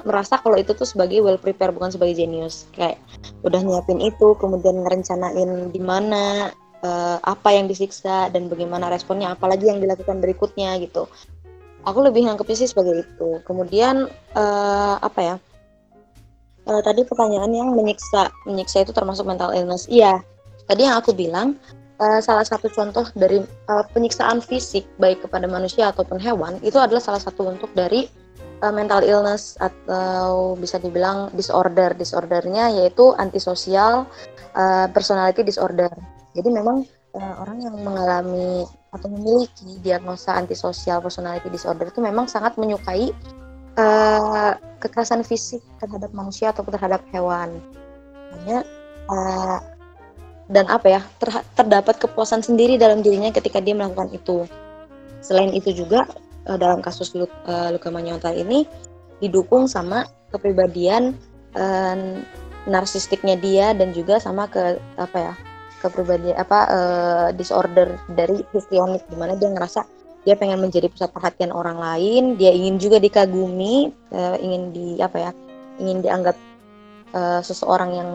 merasa 0.08 0.40
kalau 0.40 0.56
itu 0.56 0.72
tuh 0.72 0.88
sebagai 0.88 1.20
well 1.20 1.38
prepare 1.38 1.76
bukan 1.76 1.92
sebagai 1.92 2.16
genius. 2.24 2.66
Kayak 2.72 2.98
udah 3.44 3.60
nyiapin 3.60 4.00
itu 4.00 4.34
kemudian 4.40 4.82
ngerencanain 4.82 5.70
di 5.70 5.82
mana 5.84 6.50
uh, 6.82 7.18
apa 7.22 7.52
yang 7.52 7.68
disiksa 7.68 8.32
dan 8.32 8.48
bagaimana 8.48 8.88
responnya 8.88 9.36
apalagi 9.36 9.68
yang 9.68 9.84
dilakukan 9.84 10.24
berikutnya 10.24 10.80
gitu. 10.80 11.06
Aku 11.84 12.00
lebih 12.00 12.24
nangkepnya 12.24 12.64
sih 12.64 12.72
sebagai 12.72 13.04
itu. 13.04 13.44
Kemudian 13.44 14.08
uh, 14.40 14.96
apa 15.04 15.20
ya 15.20 15.36
uh, 16.72 16.82
tadi 16.82 17.04
pertanyaan 17.04 17.52
yang 17.52 17.70
menyiksa 17.76 18.32
menyiksa 18.48 18.88
itu 18.88 18.96
termasuk 18.96 19.28
mental 19.28 19.52
illness. 19.52 19.92
Iya 19.92 20.24
tadi 20.64 20.88
yang 20.88 20.96
aku 20.96 21.12
bilang 21.12 21.60
uh, 22.00 22.20
salah 22.24 22.46
satu 22.46 22.72
contoh 22.72 23.06
dari 23.14 23.44
uh, 23.70 23.84
penyiksaan 23.92 24.40
fisik 24.40 24.88
baik 24.98 25.22
kepada 25.26 25.46
manusia 25.46 25.92
ataupun 25.92 26.18
hewan 26.18 26.58
itu 26.66 26.78
adalah 26.80 27.02
salah 27.04 27.22
satu 27.22 27.50
untuk 27.50 27.70
dari 27.76 28.10
uh, 28.64 28.74
mental 28.74 29.04
illness 29.04 29.60
atau 29.60 30.56
bisa 30.58 30.80
dibilang 30.80 31.30
disorder 31.36 31.94
disordernya 31.94 32.72
yaitu 32.74 33.14
antisosial 33.20 34.08
uh, 34.58 34.88
personality 34.90 35.46
disorder 35.46 35.92
jadi 36.34 36.50
memang 36.50 36.88
uh, 37.14 37.34
orang 37.46 37.62
yang 37.62 37.76
mengalami 37.82 38.66
atau 38.94 39.10
memiliki 39.10 39.82
diagnosa 39.82 40.38
antisosial 40.38 41.02
personality 41.02 41.50
disorder 41.50 41.90
itu 41.90 42.02
memang 42.02 42.30
sangat 42.30 42.58
menyukai 42.62 43.10
uh, 43.78 44.54
kekerasan 44.82 45.26
fisik 45.26 45.62
terhadap 45.82 46.14
manusia 46.14 46.54
atau 46.54 46.62
terhadap 46.66 47.02
hewan. 47.10 47.58
Hanya 48.34 48.66
uh, 49.10 49.58
dan 50.54 50.70
apa 50.70 50.88
ya 50.88 51.02
ter, 51.18 51.34
terdapat 51.58 51.98
kepuasan 51.98 52.46
sendiri 52.46 52.78
dalam 52.78 53.02
dirinya 53.02 53.34
ketika 53.34 53.58
dia 53.58 53.74
melakukan 53.74 54.14
itu. 54.14 54.46
Selain 55.26 55.50
itu 55.50 55.74
juga 55.74 56.06
uh, 56.46 56.58
dalam 56.62 56.80
kasus 56.80 57.18
Luk, 57.18 57.34
uh, 57.50 57.74
Luka 57.74 57.90
Manyonta 57.90 58.30
ini 58.30 58.70
didukung 59.18 59.66
sama 59.66 60.06
kepribadian 60.30 61.18
uh, 61.58 61.98
narsistiknya 62.70 63.36
dia 63.36 63.74
dan 63.74 63.92
juga 63.92 64.22
sama 64.22 64.48
ke 64.48 64.78
apa 64.96 65.18
ya 65.18 65.34
kepribadian 65.84 66.38
apa 66.40 66.60
uh, 66.70 67.28
disorder 67.36 68.00
dari 68.14 68.46
histrionik 68.56 69.04
di 69.12 69.18
mana 69.20 69.36
dia 69.36 69.52
ngerasa 69.52 69.84
dia 70.24 70.40
pengen 70.40 70.64
menjadi 70.64 70.88
pusat 70.88 71.12
perhatian 71.12 71.52
orang 71.52 71.76
lain 71.76 72.40
dia 72.40 72.56
ingin 72.56 72.80
juga 72.80 73.04
dikagumi 73.04 73.92
uh, 74.16 74.40
ingin 74.40 74.72
di 74.72 74.88
apa 75.04 75.18
ya 75.20 75.32
ingin 75.84 76.00
dianggap 76.00 76.38
uh, 77.12 77.44
seseorang 77.44 77.92
yang 77.92 78.12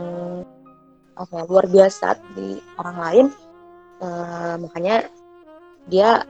ya, 1.26 1.42
luar 1.48 1.66
biasa 1.66 2.18
di 2.38 2.62
orang 2.78 2.96
lain. 2.98 3.26
Uh, 3.98 4.54
makanya 4.62 5.10
dia 5.90 6.22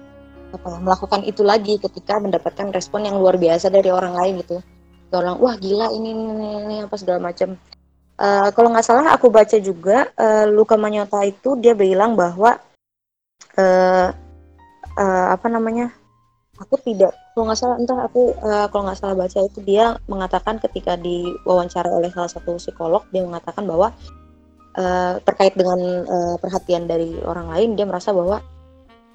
apa 0.48 0.66
ya, 0.72 0.78
melakukan 0.80 1.20
itu 1.28 1.44
lagi 1.44 1.76
ketika 1.76 2.16
mendapatkan 2.16 2.72
respon 2.72 3.04
yang 3.04 3.20
luar 3.20 3.36
biasa 3.36 3.68
dari 3.68 3.92
orang 3.92 4.16
lain 4.16 4.40
gitu. 4.40 4.64
Orang 5.12 5.40
wah 5.40 5.56
gila 5.56 5.92
ini 5.92 6.12
ini, 6.12 6.24
ini, 6.24 6.48
ini 6.64 6.76
apa 6.84 6.96
segala 6.96 7.20
macam. 7.20 7.56
Uh, 8.18 8.50
kalau 8.56 8.72
nggak 8.74 8.86
salah 8.86 9.14
aku 9.14 9.30
baca 9.30 9.56
juga 9.62 10.10
uh, 10.18 10.48
Luka 10.50 10.74
Manyota 10.74 11.22
itu 11.22 11.54
dia 11.60 11.70
bilang 11.76 12.18
bahwa 12.18 12.58
uh, 13.54 14.08
uh, 14.98 15.26
apa 15.30 15.46
namanya 15.46 15.94
aku 16.58 16.74
tidak 16.82 17.14
kalau 17.32 17.46
nggak 17.46 17.60
salah 17.62 17.76
entah 17.78 17.98
aku 18.02 18.34
uh, 18.42 18.66
kalau 18.74 18.90
nggak 18.90 18.98
salah 18.98 19.14
baca 19.14 19.38
itu 19.38 19.62
dia 19.62 19.94
mengatakan 20.10 20.58
ketika 20.58 20.98
diwawancara 20.98 21.94
oleh 21.94 22.10
salah 22.10 22.26
satu 22.26 22.58
psikolog 22.58 23.06
dia 23.14 23.22
mengatakan 23.22 23.62
bahwa 23.62 23.94
uh, 24.76 25.22
terkait 25.24 25.54
dengan 25.56 25.78
uh, 26.04 26.36
perhatian 26.36 26.84
dari 26.84 27.16
orang 27.24 27.48
lain 27.48 27.68
dia 27.78 27.86
merasa 27.88 28.12
bahwa 28.12 28.42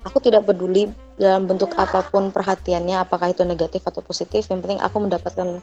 aku 0.04 0.18
tidak 0.24 0.48
peduli 0.48 0.90
dalam 1.20 1.46
bentuk 1.46 1.72
apa 1.78 2.04
pun 2.10 2.34
perhatiannya 2.34 3.04
apakah 3.04 3.32
itu 3.32 3.46
negatif 3.46 3.86
atau 3.86 4.02
positif 4.02 4.50
yang 4.50 4.60
penting 4.64 4.82
aku 4.82 4.98
mendapatkan 5.04 5.62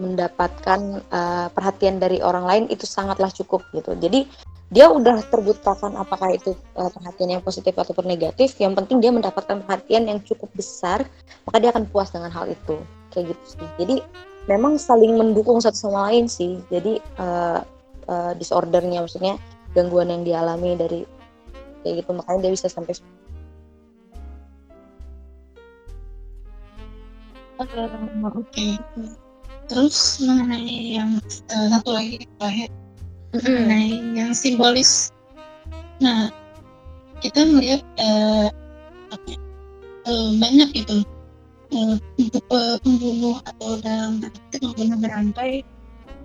mendapatkan 0.00 1.04
uh, 1.12 1.46
perhatian 1.52 2.00
dari 2.00 2.18
orang 2.24 2.48
lain 2.48 2.64
itu 2.72 2.88
sangatlah 2.88 3.28
cukup 3.30 3.62
gitu. 3.76 3.92
Jadi 3.94 4.26
dia 4.72 4.88
udah 4.88 5.20
terbutakan 5.28 6.00
apakah 6.00 6.32
itu 6.32 6.56
uh, 6.80 6.88
perhatian 6.88 7.38
yang 7.38 7.42
positif 7.44 7.76
ataupun 7.76 8.08
negatif 8.08 8.56
yang 8.56 8.72
penting 8.72 9.04
dia 9.04 9.12
mendapatkan 9.12 9.60
perhatian 9.62 10.08
yang 10.08 10.18
cukup 10.24 10.48
besar 10.56 11.04
maka 11.44 11.56
dia 11.60 11.70
akan 11.70 11.84
puas 11.86 12.08
dengan 12.08 12.32
hal 12.32 12.48
itu. 12.48 12.80
Kayak 13.12 13.36
gitu 13.36 13.44
sih. 13.44 13.68
Jadi 13.76 13.96
memang 14.48 14.80
saling 14.80 15.14
mendukung 15.14 15.60
satu 15.60 15.76
sama 15.76 16.10
lain 16.10 16.24
sih. 16.26 16.58
Jadi 16.72 16.98
uh, 17.20 17.60
uh, 18.08 18.32
disordernya 18.38 19.02
maksudnya 19.02 19.38
gangguan 19.72 20.12
yang 20.12 20.22
dialami 20.22 20.76
dari 20.76 21.00
kayak 21.82 22.04
gitu 22.04 22.10
makanya 22.14 22.48
dia 22.48 22.52
bisa 22.54 22.68
sampai 22.70 22.94
Oke, 27.62 27.78
oke. 28.26 28.66
Terus 29.70 30.18
mengenai 30.18 30.98
yang 30.98 31.22
uh, 31.54 31.66
satu 31.70 31.94
lagi 31.94 32.26
terakhir 32.42 32.68
mengenai 33.38 33.88
yang 34.18 34.30
simbolis. 34.34 35.14
Nah, 36.02 36.34
kita 37.22 37.46
melihat 37.46 37.86
uh, 38.02 38.50
uh, 40.10 40.28
banyak 40.42 40.70
itu 40.74 41.06
uh, 41.70 41.96
uh, 42.50 42.76
pembunuh 42.82 43.38
atau 43.46 43.78
dalam 43.78 44.18
pembunuh 44.50 44.98
berantai. 44.98 45.62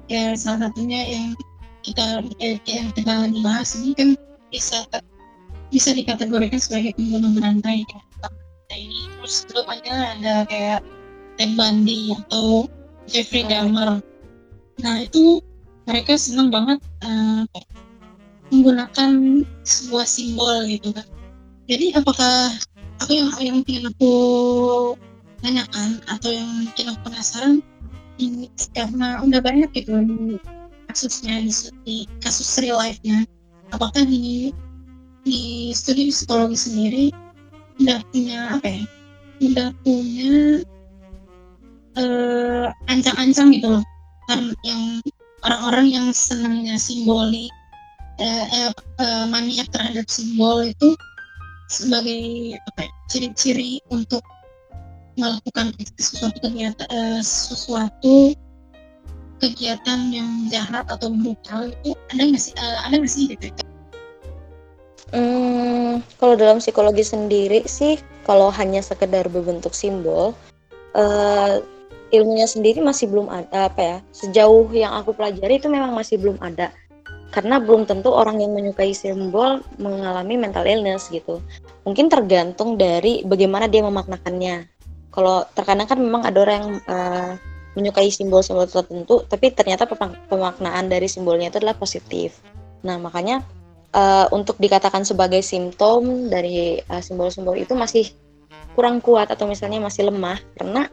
Ya 0.09 0.33
salah 0.33 0.71
satunya 0.71 1.05
yang 1.05 1.37
kita 1.87 2.21
eh, 2.43 2.59
yang 2.67 2.91
kita 2.91 3.31
dibahas 3.31 3.79
ini 3.79 3.95
kan 3.95 4.09
bisa 4.51 4.83
bisa 5.71 5.95
dikategorikan 5.95 6.59
sebagai 6.59 6.95
pembunuh 6.99 7.31
berantai 7.39 7.87
ya. 7.87 7.99
ini 8.75 9.07
terus 9.17 9.47
belum 9.47 9.67
ada 9.71 10.45
kayak 10.45 10.83
Ted 11.39 11.55
Bundy 11.55 12.13
atau 12.13 12.67
Jeffrey 13.07 13.47
Dahmer. 13.47 14.03
Nah 14.83 14.95
itu 15.01 15.39
mereka 15.87 16.19
senang 16.19 16.51
banget 16.51 16.83
uh, 17.01 17.47
menggunakan 18.51 19.43
sebuah 19.63 20.05
simbol 20.05 20.67
gitu 20.67 20.91
kan. 20.91 21.07
Jadi 21.67 21.95
apakah 21.95 22.53
aku 22.99 23.11
yang 23.15 23.29
yang 23.39 23.57
ingin 23.63 23.91
aku 23.91 24.13
tanyakan 25.41 26.03
atau 26.11 26.29
yang 26.31 26.47
mungkin 26.65 26.85
aku 26.91 26.99
penasaran 27.07 27.53
ini 28.17 28.49
karena 28.73 29.21
udah 29.21 29.39
banyak 29.39 29.69
gitu 29.71 29.93
kasusnya 30.89 31.43
di, 31.43 31.51
di 31.83 31.95
kasus 32.23 32.59
real 32.59 32.79
life-nya. 32.79 33.27
Apakah 33.75 34.07
di 34.07 34.51
di 35.27 35.71
studi 35.75 36.07
psikologi 36.07 36.55
sendiri 36.55 37.05
udah 37.83 37.99
punya 38.09 38.39
apa 38.55 38.67
ya 38.71 38.83
udah 39.43 39.69
punya 39.85 40.63
uh, 41.99 42.65
ancang-ancang 42.89 43.53
gitu 43.53 43.67
loh. 43.77 43.83
Kan 44.27 44.55
yang 44.65 45.03
orang-orang 45.45 45.87
yang 45.91 46.07
senangnya 46.15 46.79
simbolik 46.79 47.51
uh, 48.19 48.45
uh, 48.49 48.71
uh, 49.01 49.25
maniak 49.29 49.69
terhadap 49.69 50.09
simbol 50.09 50.65
itu 50.65 50.97
sebagai 51.67 52.55
apa 52.73 52.87
ya, 52.87 52.91
ciri-ciri 53.11 53.83
untuk 53.91 54.23
melakukan 55.17 55.73
sesuatu 55.97 56.37
kegiatan 56.39 56.87
uh, 56.87 57.19
sesuatu 57.21 58.37
kegiatan 59.37 59.99
yang 60.09 60.29
jahat 60.49 60.85
atau 60.89 61.13
brutal 61.13 61.69
itu 61.85 61.97
ada 62.13 62.21
nggak 62.27 62.41
sih? 62.41 62.53
Uh, 62.57 62.77
ada 62.85 62.93
nggak 62.97 63.11
sih 63.11 63.25
gitu? 63.33 63.47
Hmm, 65.15 66.03
kalau 66.19 66.35
dalam 66.35 66.59
psikologi 66.59 67.05
sendiri 67.05 67.63
sih, 67.63 67.95
kalau 68.27 68.51
hanya 68.51 68.83
sekedar 68.83 69.31
berbentuk 69.31 69.71
simbol, 69.71 70.35
uh, 70.99 71.63
ilmunya 72.11 72.47
sendiri 72.47 72.83
masih 72.83 73.07
belum 73.07 73.27
ada 73.27 73.71
apa 73.71 73.81
ya 73.83 73.97
sejauh 74.15 74.67
yang 74.71 74.95
aku 74.95 75.11
pelajari 75.15 75.59
itu 75.59 75.71
memang 75.71 75.95
masih 75.95 76.19
belum 76.19 76.35
ada. 76.43 76.75
Karena 77.31 77.59
belum 77.59 77.83
tentu 77.83 78.11
orang 78.11 78.39
yang 78.39 78.55
menyukai 78.55 78.95
simbol 78.95 79.59
mengalami 79.79 80.39
mental 80.39 80.63
illness 80.63 81.11
gitu. 81.11 81.43
Mungkin 81.83 82.07
tergantung 82.07 82.79
dari 82.79 83.23
bagaimana 83.23 83.67
dia 83.67 83.83
memaknakannya. 83.83 84.67
Kalau 85.11 85.43
terkadang 85.55 85.87
kan 85.87 85.99
memang 85.99 86.23
ada 86.23 86.39
orang 86.43 86.55
yang 86.55 86.69
uh, 86.87 87.31
menyukai 87.77 88.09
simbol-simbol 88.09 88.65
tertentu 88.65 89.21
tapi 89.29 89.53
ternyata 89.53 89.85
pemaknaan 90.27 90.89
dari 90.89 91.05
simbolnya 91.05 91.53
itu 91.53 91.61
adalah 91.61 91.77
positif. 91.77 92.41
Nah 92.81 92.97
makanya 92.97 93.45
uh, 93.93 94.25
untuk 94.33 94.57
dikatakan 94.57 95.05
sebagai 95.05 95.45
simptom 95.45 96.25
dari 96.27 96.81
eh, 96.81 97.01
simbol-simbol 97.05 97.53
uh, 97.53 97.61
itu 97.61 97.77
masih 97.77 98.09
kurang 98.73 98.97
kuat 98.97 99.29
atau 99.29 99.45
misalnya 99.45 99.77
masih 99.77 100.09
lemah 100.09 100.41
karena 100.57 100.89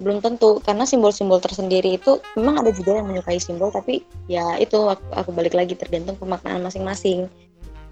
belum 0.00 0.22
tentu. 0.24 0.62
Karena 0.62 0.86
simbol-simbol 0.86 1.42
tersendiri 1.42 1.98
itu 1.98 2.22
memang 2.38 2.64
ada 2.64 2.70
juga 2.70 3.02
yang 3.02 3.10
menyukai 3.10 3.42
simbol 3.42 3.74
tapi 3.74 4.06
ya 4.30 4.56
itu 4.62 4.78
aku, 4.86 5.04
aku 5.12 5.30
balik 5.34 5.58
lagi 5.58 5.74
tergantung 5.74 6.14
pemaknaan 6.16 6.62
masing-masing. 6.64 7.26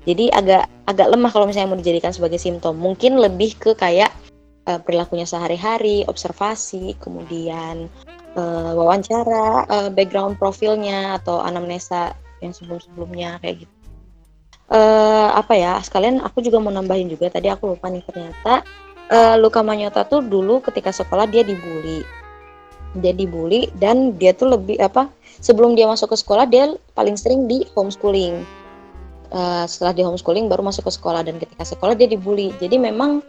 Jadi 0.09 0.33
agak 0.33 0.71
agak 0.89 1.11
lemah 1.13 1.29
kalau 1.29 1.45
misalnya 1.45 1.75
mau 1.75 1.81
dijadikan 1.81 2.15
sebagai 2.15 2.41
simptom. 2.41 2.79
Mungkin 2.81 3.21
lebih 3.21 3.61
ke 3.61 3.77
kayak 3.77 4.09
uh, 4.65 4.81
perilakunya 4.81 5.29
sehari-hari 5.29 6.09
observasi 6.09 6.97
kemudian 6.97 7.93
uh, 8.39 8.71
wawancara 8.79 9.67
uh, 9.67 9.91
background 9.91 10.39
profilnya 10.39 11.19
atau 11.19 11.43
anamnesa 11.43 12.15
yang 12.39 12.55
sebelum-sebelumnya 12.55 13.43
kayak 13.43 13.67
gitu. 13.67 13.75
Uh, 14.69 15.33
apa 15.33 15.57
ya 15.57 15.81
sekalian 15.81 16.21
aku 16.21 16.45
juga 16.45 16.61
mau 16.61 16.69
nambahin 16.69 17.09
juga 17.09 17.33
tadi 17.33 17.49
aku 17.49 17.73
lupa 17.73 17.89
nih 17.89 18.05
ternyata 18.05 18.61
uh, 19.09 19.35
Luka 19.41 19.65
Manyota 19.65 20.05
tuh 20.05 20.21
dulu 20.21 20.61
ketika 20.63 20.95
sekolah 20.95 21.27
dia 21.27 21.43
dibully. 21.43 22.05
Dia 23.01 23.13
dibully 23.13 23.69
dan 23.77 24.17
dia 24.17 24.33
tuh 24.33 24.57
lebih 24.57 24.81
apa 24.81 25.09
sebelum 25.41 25.77
dia 25.77 25.89
masuk 25.89 26.13
ke 26.13 26.17
sekolah 26.21 26.49
dia 26.49 26.73
paling 26.97 27.17
sering 27.17 27.49
di 27.49 27.65
homeschooling. 27.77 28.45
Uh, 29.29 29.69
setelah 29.69 29.93
di 29.93 30.01
homeschooling 30.01 30.49
baru 30.49 30.65
masuk 30.65 30.89
ke 30.89 30.93
sekolah 30.97 31.21
dan 31.21 31.37
ketika 31.37 31.65
sekolah 31.65 31.93
dia 31.93 32.09
dibully. 32.09 32.49
Jadi 32.61 32.81
memang 32.81 33.21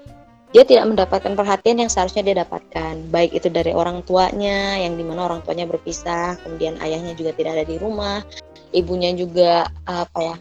dia 0.50 0.66
tidak 0.66 0.90
mendapatkan 0.90 1.38
perhatian 1.38 1.86
yang 1.86 1.92
seharusnya 1.94 2.26
dia 2.26 2.42
dapatkan. 2.42 3.14
Baik 3.14 3.38
itu 3.38 3.54
dari 3.54 3.70
orang 3.70 4.02
tuanya 4.02 4.82
yang 4.82 4.98
di 4.98 5.06
mana 5.06 5.30
orang 5.30 5.46
tuanya 5.46 5.70
berpisah 5.70 6.42
kemudian 6.42 6.78
ayahnya 6.82 7.14
juga 7.14 7.38
tidak 7.38 7.62
ada 7.62 7.66
di 7.70 7.78
rumah 7.78 8.26
ibunya 8.74 9.14
juga 9.18 9.70
apa 9.86 10.20
ya 10.22 10.36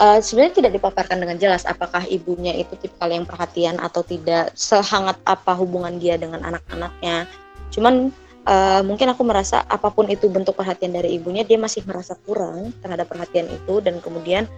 uh, 0.00 0.18
sebenarnya 0.18 0.64
tidak 0.64 0.72
dipaparkan 0.80 1.18
dengan 1.20 1.36
jelas 1.36 1.68
apakah 1.68 2.02
ibunya 2.08 2.56
itu 2.56 2.74
tipikal 2.80 3.12
yang 3.12 3.28
perhatian 3.28 3.76
atau 3.76 4.00
tidak 4.00 4.54
sehangat 4.56 5.20
apa 5.28 5.52
hubungan 5.54 6.00
dia 6.00 6.16
dengan 6.16 6.40
anak-anaknya. 6.40 7.28
Cuman 7.70 8.10
uh, 8.48 8.82
mungkin 8.82 9.12
aku 9.12 9.22
merasa 9.22 9.62
apa 9.68 9.92
pun 9.92 10.08
itu 10.08 10.26
bentuk 10.32 10.56
perhatian 10.56 10.96
dari 10.96 11.20
ibunya 11.20 11.44
dia 11.44 11.60
masih 11.60 11.84
merasa 11.84 12.16
kurang 12.24 12.72
terhadap 12.80 13.06
perhatian 13.12 13.46
itu. 13.52 13.78
Dan 13.84 14.00
kemudian 14.00 14.48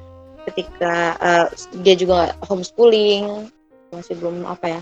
ketika 0.46 1.18
uh, 1.18 1.46
dia 1.82 1.98
juga 1.98 2.38
homeschooling 2.46 3.50
masih 3.92 4.16
belum 4.18 4.48
apa 4.48 4.66
ya 4.68 4.80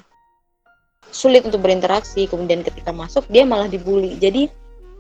sulit 1.11 1.43
untuk 1.45 1.61
berinteraksi. 1.61 2.31
Kemudian 2.31 2.63
ketika 2.63 2.95
masuk 2.95 3.27
dia 3.27 3.43
malah 3.45 3.67
dibully. 3.67 4.17
Jadi 4.17 4.49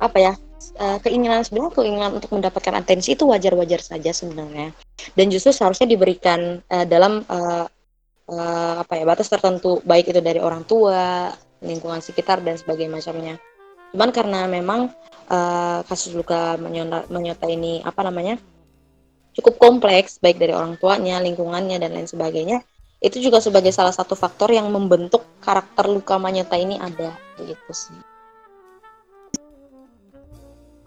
apa 0.01 0.19
ya 0.19 0.33
uh, 0.81 0.99
keinginan 1.05 1.45
sebenarnya 1.47 1.73
keinginan 1.77 2.11
untuk 2.17 2.31
mendapatkan 2.35 2.75
atensi 2.77 3.15
itu 3.15 3.25
wajar-wajar 3.31 3.81
saja 3.81 4.11
sebenarnya. 4.11 4.75
Dan 5.15 5.33
justru 5.33 5.55
seharusnya 5.55 5.89
diberikan 5.89 6.61
uh, 6.69 6.85
dalam 6.85 7.25
uh, 7.31 7.67
uh, 8.29 8.75
apa 8.83 8.93
ya 8.99 9.05
batas 9.07 9.31
tertentu 9.31 9.81
baik 9.87 10.11
itu 10.11 10.21
dari 10.21 10.43
orang 10.43 10.67
tua 10.67 11.31
lingkungan 11.61 12.01
sekitar 12.01 12.41
dan 12.43 12.57
sebagainya 12.57 13.01
macamnya. 13.01 13.35
Cuman 13.91 14.11
karena 14.15 14.47
memang 14.47 14.95
uh, 15.29 15.81
kasus 15.87 16.15
luka 16.15 16.57
menyota, 16.57 17.07
menyota 17.11 17.47
ini 17.51 17.83
apa 17.83 18.01
namanya 18.07 18.39
cukup 19.35 19.63
kompleks 19.63 20.19
baik 20.19 20.43
dari 20.43 20.51
orang 20.51 20.75
tuanya 20.79 21.23
lingkungannya 21.23 21.79
dan 21.79 21.95
lain 21.95 22.09
sebagainya 22.11 22.67
itu 23.01 23.17
juga 23.17 23.41
sebagai 23.41 23.73
salah 23.73 23.93
satu 23.97 24.13
faktor 24.13 24.53
yang 24.53 24.69
membentuk 24.69 25.25
karakter 25.41 25.89
luka 25.89 26.21
manyota 26.21 26.57
ini 26.61 26.77
ada 26.77 27.17
gitu 27.41 27.73
sih 27.73 27.97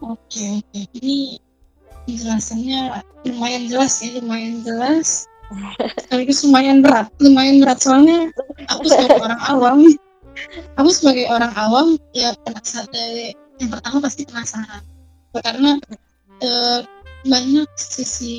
Oke, 0.04 0.60
oke. 0.60 0.82
Ini 1.00 1.40
penjelasannya 2.04 2.80
lumayan 3.24 3.72
jelas 3.72 4.04
ya, 4.04 4.20
lumayan 4.20 4.60
jelas. 4.60 5.32
Sekaligus 6.04 6.44
lumayan 6.44 6.84
berat, 6.84 7.08
lumayan 7.24 7.64
berat 7.64 7.80
soalnya 7.80 8.28
aku 8.68 8.84
sebagai 8.84 9.24
orang 9.24 9.42
awam, 9.48 9.80
aku 10.76 10.90
sebagai 10.92 11.26
orang 11.32 11.56
awam 11.56 11.88
ya 12.12 12.36
penasaran. 12.44 13.32
Yang 13.64 13.70
pertama 13.80 13.98
pasti 14.04 14.22
penasaran, 14.28 14.84
karena 15.40 15.80
uh, 16.44 16.80
banyak 17.24 17.70
sisi 17.80 18.36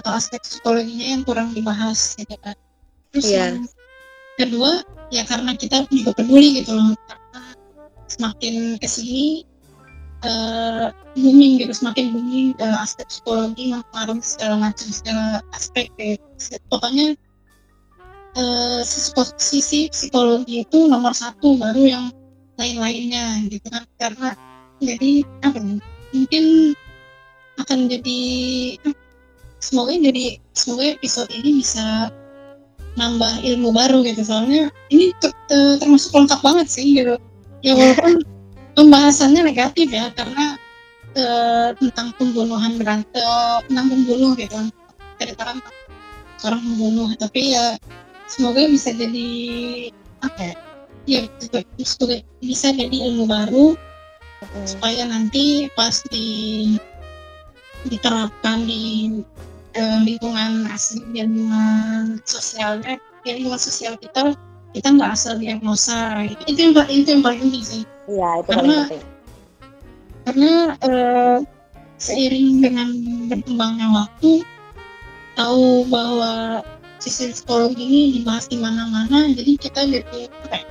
atau 0.00 0.16
aspek 0.16 0.40
psikologinya 0.40 1.06
yang 1.12 1.22
kurang 1.28 1.52
dibahas 1.52 2.16
gitu 2.16 2.40
kan 2.40 2.56
terus 3.10 3.28
yeah. 3.30 3.54
yang 3.54 3.66
kedua 4.38 4.82
ya 5.10 5.22
karena 5.26 5.52
kita 5.58 5.84
juga 5.90 6.14
peduli 6.14 6.62
gitu 6.62 6.72
loh 6.72 6.94
karena 7.06 7.42
semakin 8.06 8.54
ke 8.78 8.86
sini 8.86 9.44
uh, 10.24 10.94
booming 11.18 11.60
gitu 11.60 11.72
semakin 11.74 12.14
booming 12.14 12.48
uh, 12.62 12.82
aspek 12.82 13.06
psikologi 13.10 13.74
mempengaruhi 13.74 14.22
segala 14.22 14.70
macam 14.70 14.88
segala 14.88 15.42
aspek 15.52 15.90
gitu. 15.98 16.56
pokoknya 16.70 17.18
uh, 18.38 18.80
sisi 19.36 19.90
psikologi 19.90 20.64
itu 20.64 20.78
nomor 20.86 21.12
satu 21.12 21.58
baru 21.58 21.82
yang 21.84 22.04
lain-lainnya 22.60 23.48
gitu 23.48 23.66
kan 23.72 23.84
karena 23.96 24.36
jadi 24.80 25.24
apa 25.44 25.58
nih 25.58 25.80
mungkin 26.12 26.44
akan 27.60 27.78
jadi 27.88 28.20
semoga 29.60 29.92
jadi 29.92 30.40
semoga 30.56 30.84
episode 30.96 31.30
ini 31.32 31.60
bisa 31.60 32.08
nambah 33.00 33.40
ilmu 33.40 33.72
baru 33.72 34.04
gitu. 34.04 34.20
Soalnya 34.20 34.68
ini 34.92 35.16
termasuk 35.80 36.12
lengkap 36.12 36.40
banget 36.44 36.68
sih 36.68 36.86
gitu. 37.00 37.16
Ya 37.64 37.72
walaupun 37.72 38.20
pembahasannya 38.76 39.48
negatif 39.48 39.88
ya 39.88 40.12
karena 40.12 40.60
uh, 41.16 41.72
tentang 41.80 42.12
pembunuhan 42.20 42.76
berantem 42.76 43.64
tentang 43.72 43.86
pembunuh 43.88 44.36
gitu. 44.36 44.68
Cerita 45.16 45.56
seorang 46.36 46.60
pembunuh. 46.60 47.08
Tapi 47.16 47.56
ya 47.56 47.80
semoga 48.28 48.68
bisa 48.68 48.92
jadi 48.92 49.28
apa 50.20 50.52
ya 50.52 50.54
ya 51.08 51.20
bisa 52.44 52.68
jadi 52.70 52.96
ilmu 53.10 53.24
baru 53.24 53.74
supaya 54.68 55.04
nanti 55.08 55.68
pas 55.72 56.00
di 56.08 56.76
diterapkan 57.88 58.68
di 58.68 59.08
uh, 59.76 59.98
lingkungan 60.02 60.66
asli 60.70 61.02
di 61.12 61.22
lingkungan 61.22 62.18
sosialnya 62.26 62.96
di 63.22 63.28
lingkungan 63.36 63.60
sosial 63.60 63.94
kita 64.00 64.34
kita 64.70 64.88
nggak 64.94 65.10
asal 65.18 65.34
diagnosa 65.38 66.26
gitu. 66.30 66.42
itu 66.46 66.58
yang 66.70 66.74
itu 66.86 67.08
yang 67.10 67.22
paling 67.22 67.40
penting 67.42 67.64
sih 67.64 67.82
iya 68.06 68.30
itu 68.40 68.50
karena 68.50 68.76
penting. 68.86 69.04
karena 70.26 70.52
uh, 70.86 71.38
seiring 72.00 72.48
dengan 72.64 72.88
berkembangnya 73.28 73.88
waktu 73.92 74.32
tahu 75.36 75.84
bahwa 75.90 76.64
sisi 77.00 77.32
psikologi 77.32 77.80
ini 77.80 78.02
dibahas 78.20 78.46
di 78.48 78.60
mana-mana 78.60 79.32
jadi 79.32 79.52
kita 79.56 79.80
jadi 79.88 80.28
kayak 80.48 80.68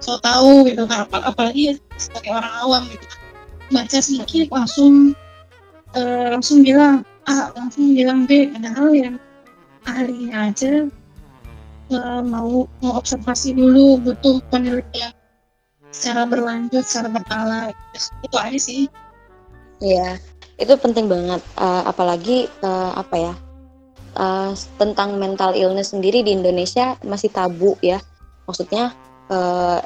so 0.00 0.16
tahu 0.20 0.64
gitu 0.68 0.88
kan 0.88 1.04
apalagi 1.12 1.76
sebagai 2.00 2.32
orang 2.32 2.54
awam 2.64 2.82
gitu 2.88 3.06
baca 3.70 3.98
sedikit 4.00 4.48
langsung 4.50 5.12
uh, 5.94 6.26
langsung 6.36 6.64
bilang 6.64 7.04
A 7.28 7.52
langsung 7.52 7.92
bilang 7.92 8.24
B 8.24 8.48
padahal 8.52 8.88
yang 8.94 9.16
ahlinya 9.84 10.48
aja. 10.48 10.88
Uh, 11.90 12.22
mau 12.22 12.70
mau 12.78 12.92
observasi 12.94 13.50
dulu 13.50 13.98
butuh 13.98 14.38
penelitian 14.54 15.10
secara 15.90 16.22
berlanjut 16.24 16.86
secara 16.86 17.10
berkala. 17.10 17.74
Itu 18.22 18.36
aja 18.38 18.58
sih. 18.58 18.86
Iya 19.82 20.22
itu 20.60 20.76
penting 20.76 21.08
banget. 21.08 21.40
Uh, 21.56 21.82
apalagi 21.88 22.46
uh, 22.60 22.92
apa 22.94 23.16
ya 23.16 23.34
uh, 24.20 24.52
tentang 24.76 25.16
mental 25.16 25.56
illness 25.56 25.96
sendiri 25.96 26.20
di 26.20 26.36
Indonesia 26.36 26.94
masih 27.02 27.32
tabu 27.32 27.74
ya. 27.80 27.98
Maksudnya 28.44 28.92
uh, 29.32 29.80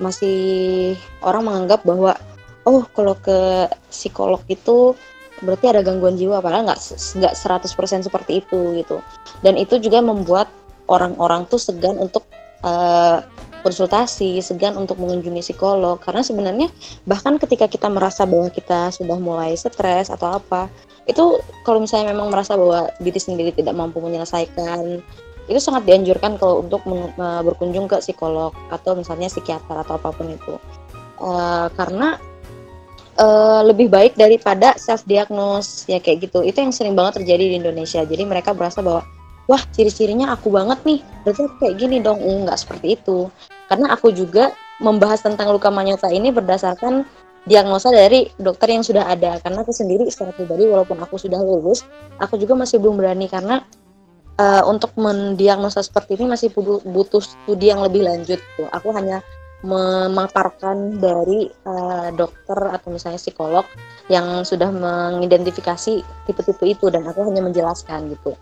masih 0.00 0.96
orang 1.20 1.46
menganggap 1.46 1.84
bahwa 1.84 2.16
oh 2.64 2.82
kalau 2.96 3.14
ke 3.20 3.68
psikolog 3.92 4.40
itu 4.48 4.96
berarti 5.44 5.66
ada 5.68 5.80
gangguan 5.84 6.16
jiwa 6.16 6.40
padahal 6.40 6.68
nggak 6.68 6.80
nggak 7.20 7.34
100% 7.34 8.06
seperti 8.06 8.40
itu 8.44 8.80
gitu. 8.80 9.00
Dan 9.44 9.60
itu 9.60 9.76
juga 9.76 10.00
membuat 10.00 10.48
orang-orang 10.88 11.44
tuh 11.50 11.60
segan 11.60 11.98
untuk 11.98 12.24
uh, 12.64 13.20
konsultasi 13.66 14.38
segan 14.38 14.78
untuk 14.78 14.96
mengunjungi 15.02 15.42
psikolog. 15.42 15.98
Karena 15.98 16.22
sebenarnya 16.22 16.68
bahkan 17.04 17.36
ketika 17.42 17.66
kita 17.66 17.90
merasa 17.90 18.22
bahwa 18.22 18.48
kita 18.48 18.94
sudah 18.94 19.18
mulai 19.18 19.58
stres 19.58 20.08
atau 20.08 20.38
apa 20.38 20.70
itu 21.06 21.38
kalau 21.62 21.82
misalnya 21.82 22.14
memang 22.14 22.30
merasa 22.34 22.58
bahwa 22.58 22.90
diri 22.98 23.18
sendiri 23.18 23.50
tidak 23.54 23.74
mampu 23.78 24.02
menyelesaikan 24.02 25.02
itu 25.46 25.62
sangat 25.62 25.86
dianjurkan 25.86 26.38
kalau 26.42 26.66
untuk 26.66 26.82
berkunjung 27.18 27.86
ke 27.86 28.02
psikolog 28.02 28.50
atau 28.74 28.98
misalnya 28.98 29.30
psikiater 29.30 29.78
atau 29.78 29.94
apa 29.94 30.10
pun 30.10 30.26
itu. 30.30 30.58
Uh, 31.16 31.70
karena 31.78 32.18
uh, 33.18 33.60
lebih 33.64 33.88
baik 33.88 34.14
daripada 34.16 34.76
self 34.76 35.04
diagnose 35.08 35.88
ya 35.88 35.98
kayak 36.00 36.28
gitu. 36.28 36.44
Itu 36.44 36.62
yang 36.62 36.72
sering 36.72 36.94
banget 36.94 37.22
terjadi 37.22 37.44
di 37.52 37.56
Indonesia. 37.60 38.00
Jadi 38.04 38.22
mereka 38.24 38.52
berasa 38.52 38.80
bahwa 38.80 39.04
wah 39.50 39.62
ciri-cirinya 39.74 40.32
aku 40.32 40.52
banget 40.52 40.80
nih. 40.84 41.00
Berarti 41.24 41.42
kayak 41.60 41.74
gini 41.80 41.96
dong. 42.00 42.20
Enggak 42.20 42.60
seperti 42.60 42.96
itu. 42.96 43.28
Karena 43.66 43.92
aku 43.92 44.12
juga 44.12 44.54
membahas 44.78 45.24
tentang 45.24 45.50
luka 45.50 45.72
manyota 45.72 46.12
ini 46.12 46.28
berdasarkan 46.28 47.08
diagnosa 47.46 47.94
dari 47.94 48.28
dokter 48.36 48.70
yang 48.72 48.84
sudah 48.84 49.08
ada. 49.08 49.40
Karena 49.40 49.64
aku 49.64 49.72
sendiri 49.72 50.06
secara 50.12 50.34
pribadi 50.36 50.68
walaupun 50.68 50.98
aku 51.00 51.16
sudah 51.16 51.38
lulus 51.40 51.82
aku 52.20 52.36
juga 52.36 52.54
masih 52.54 52.78
belum 52.78 53.00
berani. 53.00 53.26
Karena 53.26 53.64
uh, 54.40 54.62
untuk 54.68 54.92
mendiagnosa 54.96 55.82
seperti 55.82 56.20
ini 56.20 56.32
masih 56.36 56.52
butuh 56.84 57.20
studi 57.20 57.72
yang 57.72 57.80
lebih 57.82 58.04
lanjut 58.04 58.40
tuh 58.56 58.68
aku 58.72 58.92
hanya 58.92 59.20
memaparkan 59.64 61.00
dari 61.00 61.48
uh, 61.64 62.12
dokter 62.12 62.58
atau 62.76 62.92
misalnya 62.92 63.16
psikolog 63.16 63.64
yang 64.12 64.44
sudah 64.44 64.68
mengidentifikasi 64.68 66.04
tipe-tipe 66.28 66.64
itu 66.68 66.92
dan 66.92 67.08
aku 67.08 67.24
hanya 67.24 67.40
menjelaskan 67.40 68.12
gitu. 68.12 68.36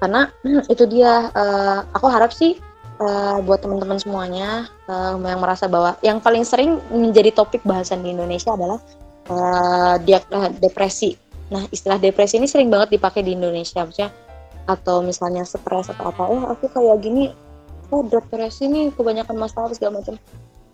Karena 0.00 0.32
itu 0.72 0.88
dia 0.88 1.28
uh, 1.34 1.84
aku 1.92 2.06
harap 2.08 2.32
sih 2.32 2.56
uh, 3.02 3.38
buat 3.44 3.60
teman-teman 3.60 4.00
semuanya 4.00 4.66
uh, 4.88 5.20
yang 5.20 5.40
merasa 5.42 5.68
bahwa 5.68 6.00
yang 6.00 6.18
paling 6.18 6.42
sering 6.48 6.80
menjadi 6.88 7.34
topik 7.34 7.60
bahasan 7.62 8.00
di 8.00 8.16
Indonesia 8.16 8.56
adalah 8.56 8.80
uh, 9.28 9.94
dia, 10.02 10.24
uh, 10.32 10.48
depresi. 10.58 11.14
Nah 11.52 11.64
istilah 11.68 12.00
depresi 12.00 12.40
ini 12.40 12.48
sering 12.48 12.72
banget 12.72 12.96
dipakai 12.96 13.20
di 13.20 13.36
Indonesia 13.36 13.84
maksudnya 13.84 14.12
atau 14.68 15.00
misalnya 15.00 15.48
stres 15.48 15.88
atau 15.88 16.12
apa 16.12 16.28
oh 16.28 16.44
aku 16.52 16.68
kayak 16.68 17.00
gini 17.00 17.32
oh 17.88 18.02
depresi 18.04 18.68
nih 18.68 18.92
kebanyakan 18.92 19.36
masalah 19.36 19.72
segala 19.72 20.00
macam. 20.00 20.16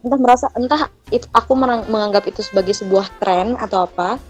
Entah 0.05 0.21
merasa 0.21 0.47
entah 0.53 0.93
itu 1.09 1.25
aku 1.33 1.57
menganggap 1.89 2.29
itu 2.29 2.45
sebagai 2.45 2.77
sebuah 2.77 3.09
tren 3.23 3.57
atau 3.57 3.89
apa 3.89 4.21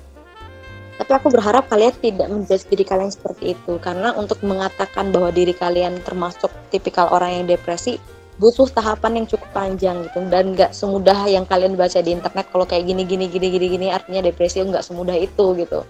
tapi 0.95 1.11
aku 1.11 1.27
berharap 1.35 1.67
kalian 1.67 1.95
tidak 1.99 2.29
menjadi 2.31 2.63
diri 2.71 2.85
kalian 2.87 3.11
seperti 3.11 3.59
itu. 3.59 3.83
Karena 3.83 4.15
untuk 4.15 4.39
mengatakan 4.47 5.11
bahwa 5.11 5.35
diri 5.35 5.51
kalian 5.51 5.99
termasuk 6.07 6.55
tipikal 6.71 7.11
orang 7.11 7.43
yang 7.43 7.47
depresi 7.51 7.99
butuh 8.39 8.67
tahapan 8.71 9.23
yang 9.23 9.27
cukup 9.27 9.51
panjang 9.51 10.07
gitu. 10.07 10.23
Dan 10.31 10.55
nggak 10.55 10.71
semudah 10.71 11.27
yang 11.27 11.43
kalian 11.51 11.75
baca 11.75 11.99
di 11.99 12.15
internet 12.15 12.47
kalau 12.47 12.67
kayak 12.67 12.87
gini 12.87 13.03
gini 13.03 13.27
gini 13.27 13.47
gini 13.51 13.67
gini 13.75 13.87
artinya 13.91 14.23
depresi 14.23 14.63
nggak 14.63 14.87
semudah 14.87 15.19
itu 15.19 15.47
gitu. 15.59 15.83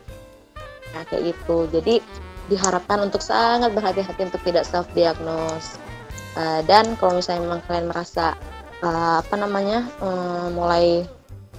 Nah 0.97 1.05
kayak 1.05 1.37
gitu. 1.37 1.69
Jadi 1.69 2.01
diharapkan 2.49 3.05
untuk 3.05 3.21
sangat 3.21 3.77
berhati-hati 3.77 4.21
untuk 4.25 4.41
tidak 4.45 4.65
self 4.65 4.89
diagnose 4.97 5.84
uh, 6.37 6.61
dan 6.67 6.95
kalau 6.99 7.19
misalnya 7.19 7.43
memang 7.47 7.61
kalian 7.67 7.87
merasa 7.91 8.39
uh, 8.83 9.21
apa 9.23 9.35
namanya 9.35 9.89
uh, 9.99 10.51
mulai 10.53 11.07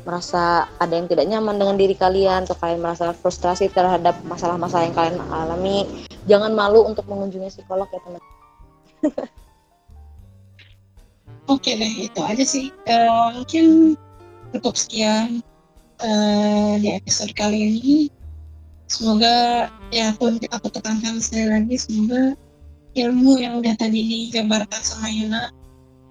merasa 0.05 0.69
ada 0.77 0.93
yang 0.93 1.09
tidak 1.09 1.25
nyaman 1.25 1.57
dengan 1.57 1.75
diri 1.81 1.97
kalian 1.97 2.45
atau 2.45 2.53
kalian 2.61 2.77
merasa 2.77 3.09
frustrasi 3.17 3.73
terhadap 3.73 4.13
masalah-masalah 4.29 4.85
yang 4.85 4.95
kalian 4.95 5.17
alami 5.33 5.89
jangan 6.29 6.53
malu 6.53 6.85
untuk 6.85 7.09
mengunjungi 7.09 7.49
psikolog 7.49 7.89
ya 7.89 7.99
teman 8.05 8.21
Oke 11.45 11.77
deh 11.77 12.09
itu 12.09 12.21
aja 12.25 12.41
sih. 12.41 12.73
Uh, 12.89 13.37
mungkin 13.37 13.93
cukup 14.49 14.73
sekian 14.73 15.45
uh, 16.01 16.73
di 16.81 16.89
episode 16.89 17.37
kali 17.37 17.77
ini. 17.77 18.09
Semoga 18.89 19.69
ya 19.93 20.13
aku 20.13 20.41
aku 20.49 20.67
tekankan 20.73 21.21
sekali 21.21 21.49
lagi 21.49 21.75
semoga 21.77 22.33
ilmu 22.95 23.37
yang 23.37 23.59
udah 23.59 23.75
tadi 23.75 23.99
digambarkan 24.31 24.81
sama 24.81 25.11
Yuna 25.11 25.51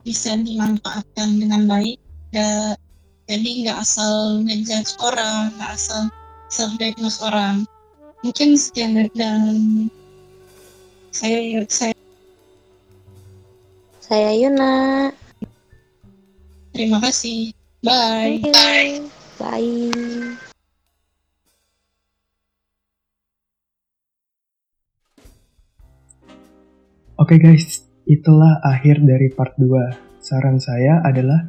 bisa 0.05 0.37
dimanfaatkan 0.37 1.41
dengan 1.41 1.65
baik. 1.65 1.97
Dan 2.31 2.77
jadi 3.25 3.51
nggak 3.65 3.79
asal 3.81 4.45
ngejudge 4.45 5.01
orang 5.01 5.49
nggak 5.57 5.73
asal 5.73 6.13
self 6.53 6.77
diagnose 6.77 7.25
orang. 7.25 7.65
Mungkin 8.21 8.57
sekian 8.57 9.09
dan 9.17 9.89
saya 11.13 11.65
saya 11.73 11.97
saya 14.05 14.31
Yuna. 14.37 15.09
Terima 16.77 17.01
kasih. 17.01 17.55
Bye. 17.81 18.45
Bye. 18.53 19.09
Bye 19.41 20.44
Oke 27.25 27.41
okay 27.41 27.57
guys, 27.57 27.89
itulah 28.05 28.61
akhir 28.61 29.01
dari 29.01 29.33
part 29.33 29.57
2. 29.57 30.21
Saran 30.21 30.61
saya 30.61 31.01
adalah 31.01 31.49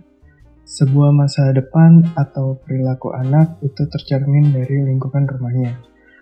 sebuah 0.64 1.12
masa 1.12 1.52
depan 1.52 2.16
atau 2.16 2.56
perilaku 2.64 3.12
anak 3.12 3.60
itu 3.60 3.84
tercermin 3.84 4.56
dari 4.56 4.80
lingkungan 4.88 5.28
rumahnya. 5.28 5.76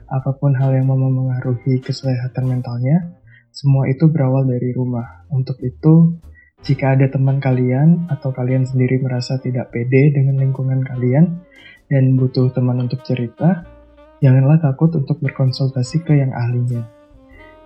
apa 0.10 0.34
pun 0.42 0.58
hal 0.58 0.74
yang 0.74 0.90
memengaruhi 0.90 1.86
kesehatan 1.86 2.50
mentalnya, 2.50 3.14
semua 3.54 3.86
itu 3.94 4.10
berawal 4.10 4.50
dari 4.50 4.74
rumah. 4.74 5.30
Untuk 5.30 5.62
itu, 5.62 6.18
jika 6.66 6.98
ada 6.98 7.14
teman 7.14 7.38
kalian 7.38 8.10
atau 8.10 8.34
kalian 8.34 8.66
sendiri 8.66 9.06
merasa 9.06 9.38
tidak 9.38 9.70
pede 9.70 10.18
dengan 10.18 10.42
lingkungan 10.42 10.82
kalian 10.82 11.46
dan 11.94 12.18
butuh 12.18 12.50
teman 12.58 12.90
untuk 12.90 13.06
cerita, 13.06 13.70
janganlah 14.18 14.58
takut 14.58 14.90
untuk 14.98 15.22
berkonsultasi 15.22 16.02
ke 16.02 16.18
yang 16.18 16.34
ahlinya. 16.34 17.03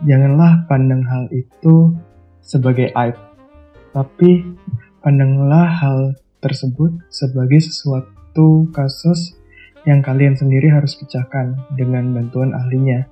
Janganlah 0.05 0.69
pandang 0.69 1.01
hal 1.01 1.25
itu 1.33 1.97
sebagai 2.45 2.93
aib, 2.93 3.17
tapi 3.97 4.45
pandanglah 5.01 5.65
hal 5.65 6.13
tersebut 6.37 6.93
sebagai 7.09 7.57
sesuatu 7.65 8.69
kasus 8.69 9.33
yang 9.89 10.05
kalian 10.05 10.37
sendiri 10.37 10.69
harus 10.69 10.93
pecahkan 10.99 11.57
dengan 11.73 12.13
bantuan 12.13 12.53
ahlinya. 12.53 13.09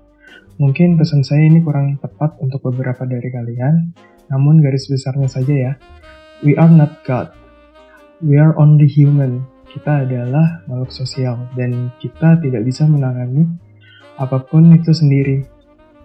Mungkin 0.61 1.01
pesan 1.01 1.25
saya 1.25 1.49
ini 1.49 1.59
kurang 1.65 1.97
tepat 1.97 2.37
untuk 2.37 2.61
beberapa 2.69 3.01
dari 3.03 3.33
kalian, 3.33 3.95
namun 4.29 4.61
garis 4.61 4.85
besarnya 4.85 5.25
saja 5.25 5.55
ya. 5.55 5.73
We 6.45 6.53
are 6.53 6.69
not 6.69 7.01
God. 7.01 7.33
We 8.21 8.37
are 8.37 8.53
only 8.61 8.85
human. 8.85 9.41
Kita 9.67 10.07
adalah 10.07 10.63
makhluk 10.69 10.93
sosial 10.93 11.49
dan 11.57 11.91
kita 11.99 12.39
tidak 12.39 12.61
bisa 12.63 12.87
menangani 12.87 13.49
apa 14.15 14.39
pun 14.45 14.71
itu 14.71 14.95
sendiri. 14.95 15.54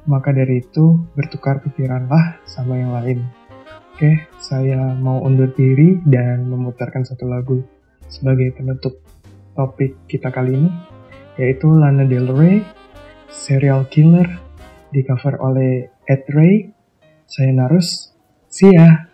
Maka 0.09 0.33
dari 0.33 0.65
itu, 0.65 0.97
bertukar 1.13 1.61
pikiranlah 1.61 2.41
sama 2.49 2.81
yang 2.81 2.93
lain. 2.97 3.21
Oke, 3.93 4.33
saya 4.41 4.97
mau 4.97 5.21
undur 5.21 5.53
diri 5.53 6.01
dan 6.09 6.49
memutarkan 6.49 7.05
satu 7.05 7.29
lagu 7.29 7.61
sebagai 8.09 8.57
penutup 8.57 8.97
topik 9.53 10.09
kita 10.09 10.33
kali 10.33 10.57
ini, 10.57 10.71
yaitu 11.37 11.69
Lana 11.69 12.09
Del 12.09 12.33
Rey, 12.33 12.65
Serial 13.29 13.85
Killer, 13.93 14.27
di 14.89 15.05
cover 15.05 15.37
oleh 15.39 15.93
Ed 16.09 16.25
Ray. 16.33 16.73
Saya 17.29 17.55
Narus, 17.55 18.11
see 18.51 18.75
ya! 18.75 19.07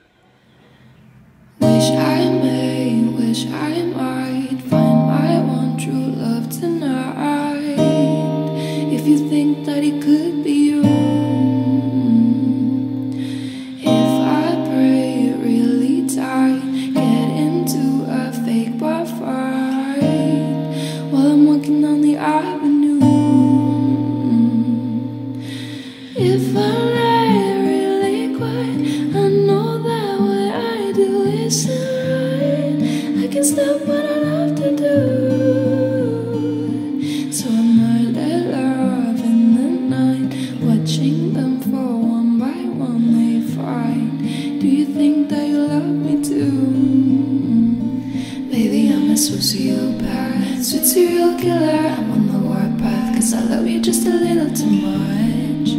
I'm 51.88 52.11
on 52.11 52.27
the 52.33 52.38
warpath, 52.38 53.14
cause 53.14 53.33
I 53.35 53.40
love 53.40 53.66
you 53.66 53.81
just 53.81 54.07
a 54.07 54.11
little 54.11 54.51
too 54.55 54.70
much. 54.70 55.70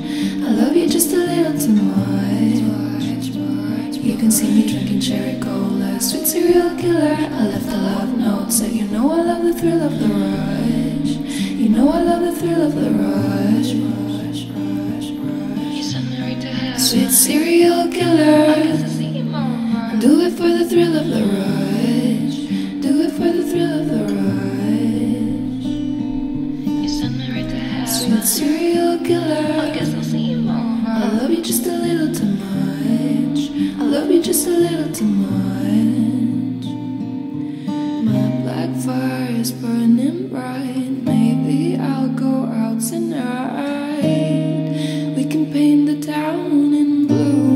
I 0.48 0.52
love 0.52 0.76
you 0.76 0.88
just 0.88 1.12
a 1.14 1.18
little 1.18 1.58
too 1.60 1.74
much. 1.74 2.62
You 3.98 4.16
can 4.18 4.32
see 4.32 4.48
me 4.48 4.72
drinking 4.72 5.02
cherry 5.02 5.40
cola, 5.40 6.00
sweet 6.00 6.26
serial 6.26 6.76
killer. 6.78 7.18
I 7.40 7.48
left 7.48 7.68
a 7.68 7.78
love 7.78 8.18
note, 8.18 8.52
said 8.54 8.72
you 8.72 8.88
know 8.88 9.12
I 9.12 9.22
love 9.22 9.44
the 9.44 9.54
thrill 9.54 9.84
of 9.84 10.00
the 10.00 10.08
rush. 10.08 11.18
You 11.62 11.70
know 11.70 11.90
I 11.90 12.02
love 12.02 12.22
the 12.22 12.32
thrill 12.40 12.62
of 12.62 12.74
the 12.74 12.90
rush. 12.92 13.74
Sweet 16.80 17.10
serial 17.10 17.92
killer. 17.92 18.56
Do 20.00 20.22
it 20.22 20.34
for 20.38 20.48
the 20.48 20.66
thrill 20.70 20.96
of 20.96 21.08
the 21.08 21.24
rush. 21.36 22.38
Do 22.82 23.02
it 23.02 23.12
for 23.12 23.30
the 23.38 23.44
thrill 23.44 23.82
of 23.82 23.88
the 23.90 24.14
rush. 24.14 24.17
Just 34.38 34.50
a 34.50 34.52
little 34.52 34.92
too 34.94 35.06
much. 35.06 36.66
My 38.06 38.30
black 38.44 38.70
fire 38.86 39.32
is 39.32 39.52
burning 39.52 40.28
bright. 40.30 40.92
Maybe 41.12 41.76
I'll 41.76 42.10
go 42.10 42.46
out 42.46 42.80
tonight. 42.80 44.04
We 45.16 45.26
can 45.26 45.52
paint 45.52 45.88
the 45.88 46.00
town 46.06 46.72
in 46.76 47.08
blue. 47.08 47.48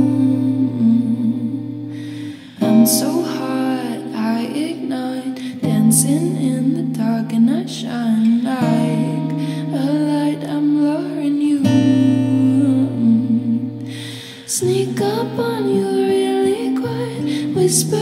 I'm 2.67 2.88
so 2.88 3.22
hot, 3.22 4.02
I 4.15 4.41
ignite, 4.46 5.62
dancing 5.62 6.36
in 6.38 6.74
the 6.74 6.84
dark, 6.98 7.32
and 7.32 7.48
I 7.52 7.67
shine 7.67 8.20
whisper 17.71 18.00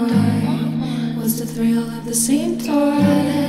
want 0.00 0.44
one 0.44 1.16
was 1.16 1.38
the 1.38 1.46
thrill 1.46 1.88
of 1.88 2.04
the 2.04 2.14
same 2.14 2.58
toilet? 2.58 3.43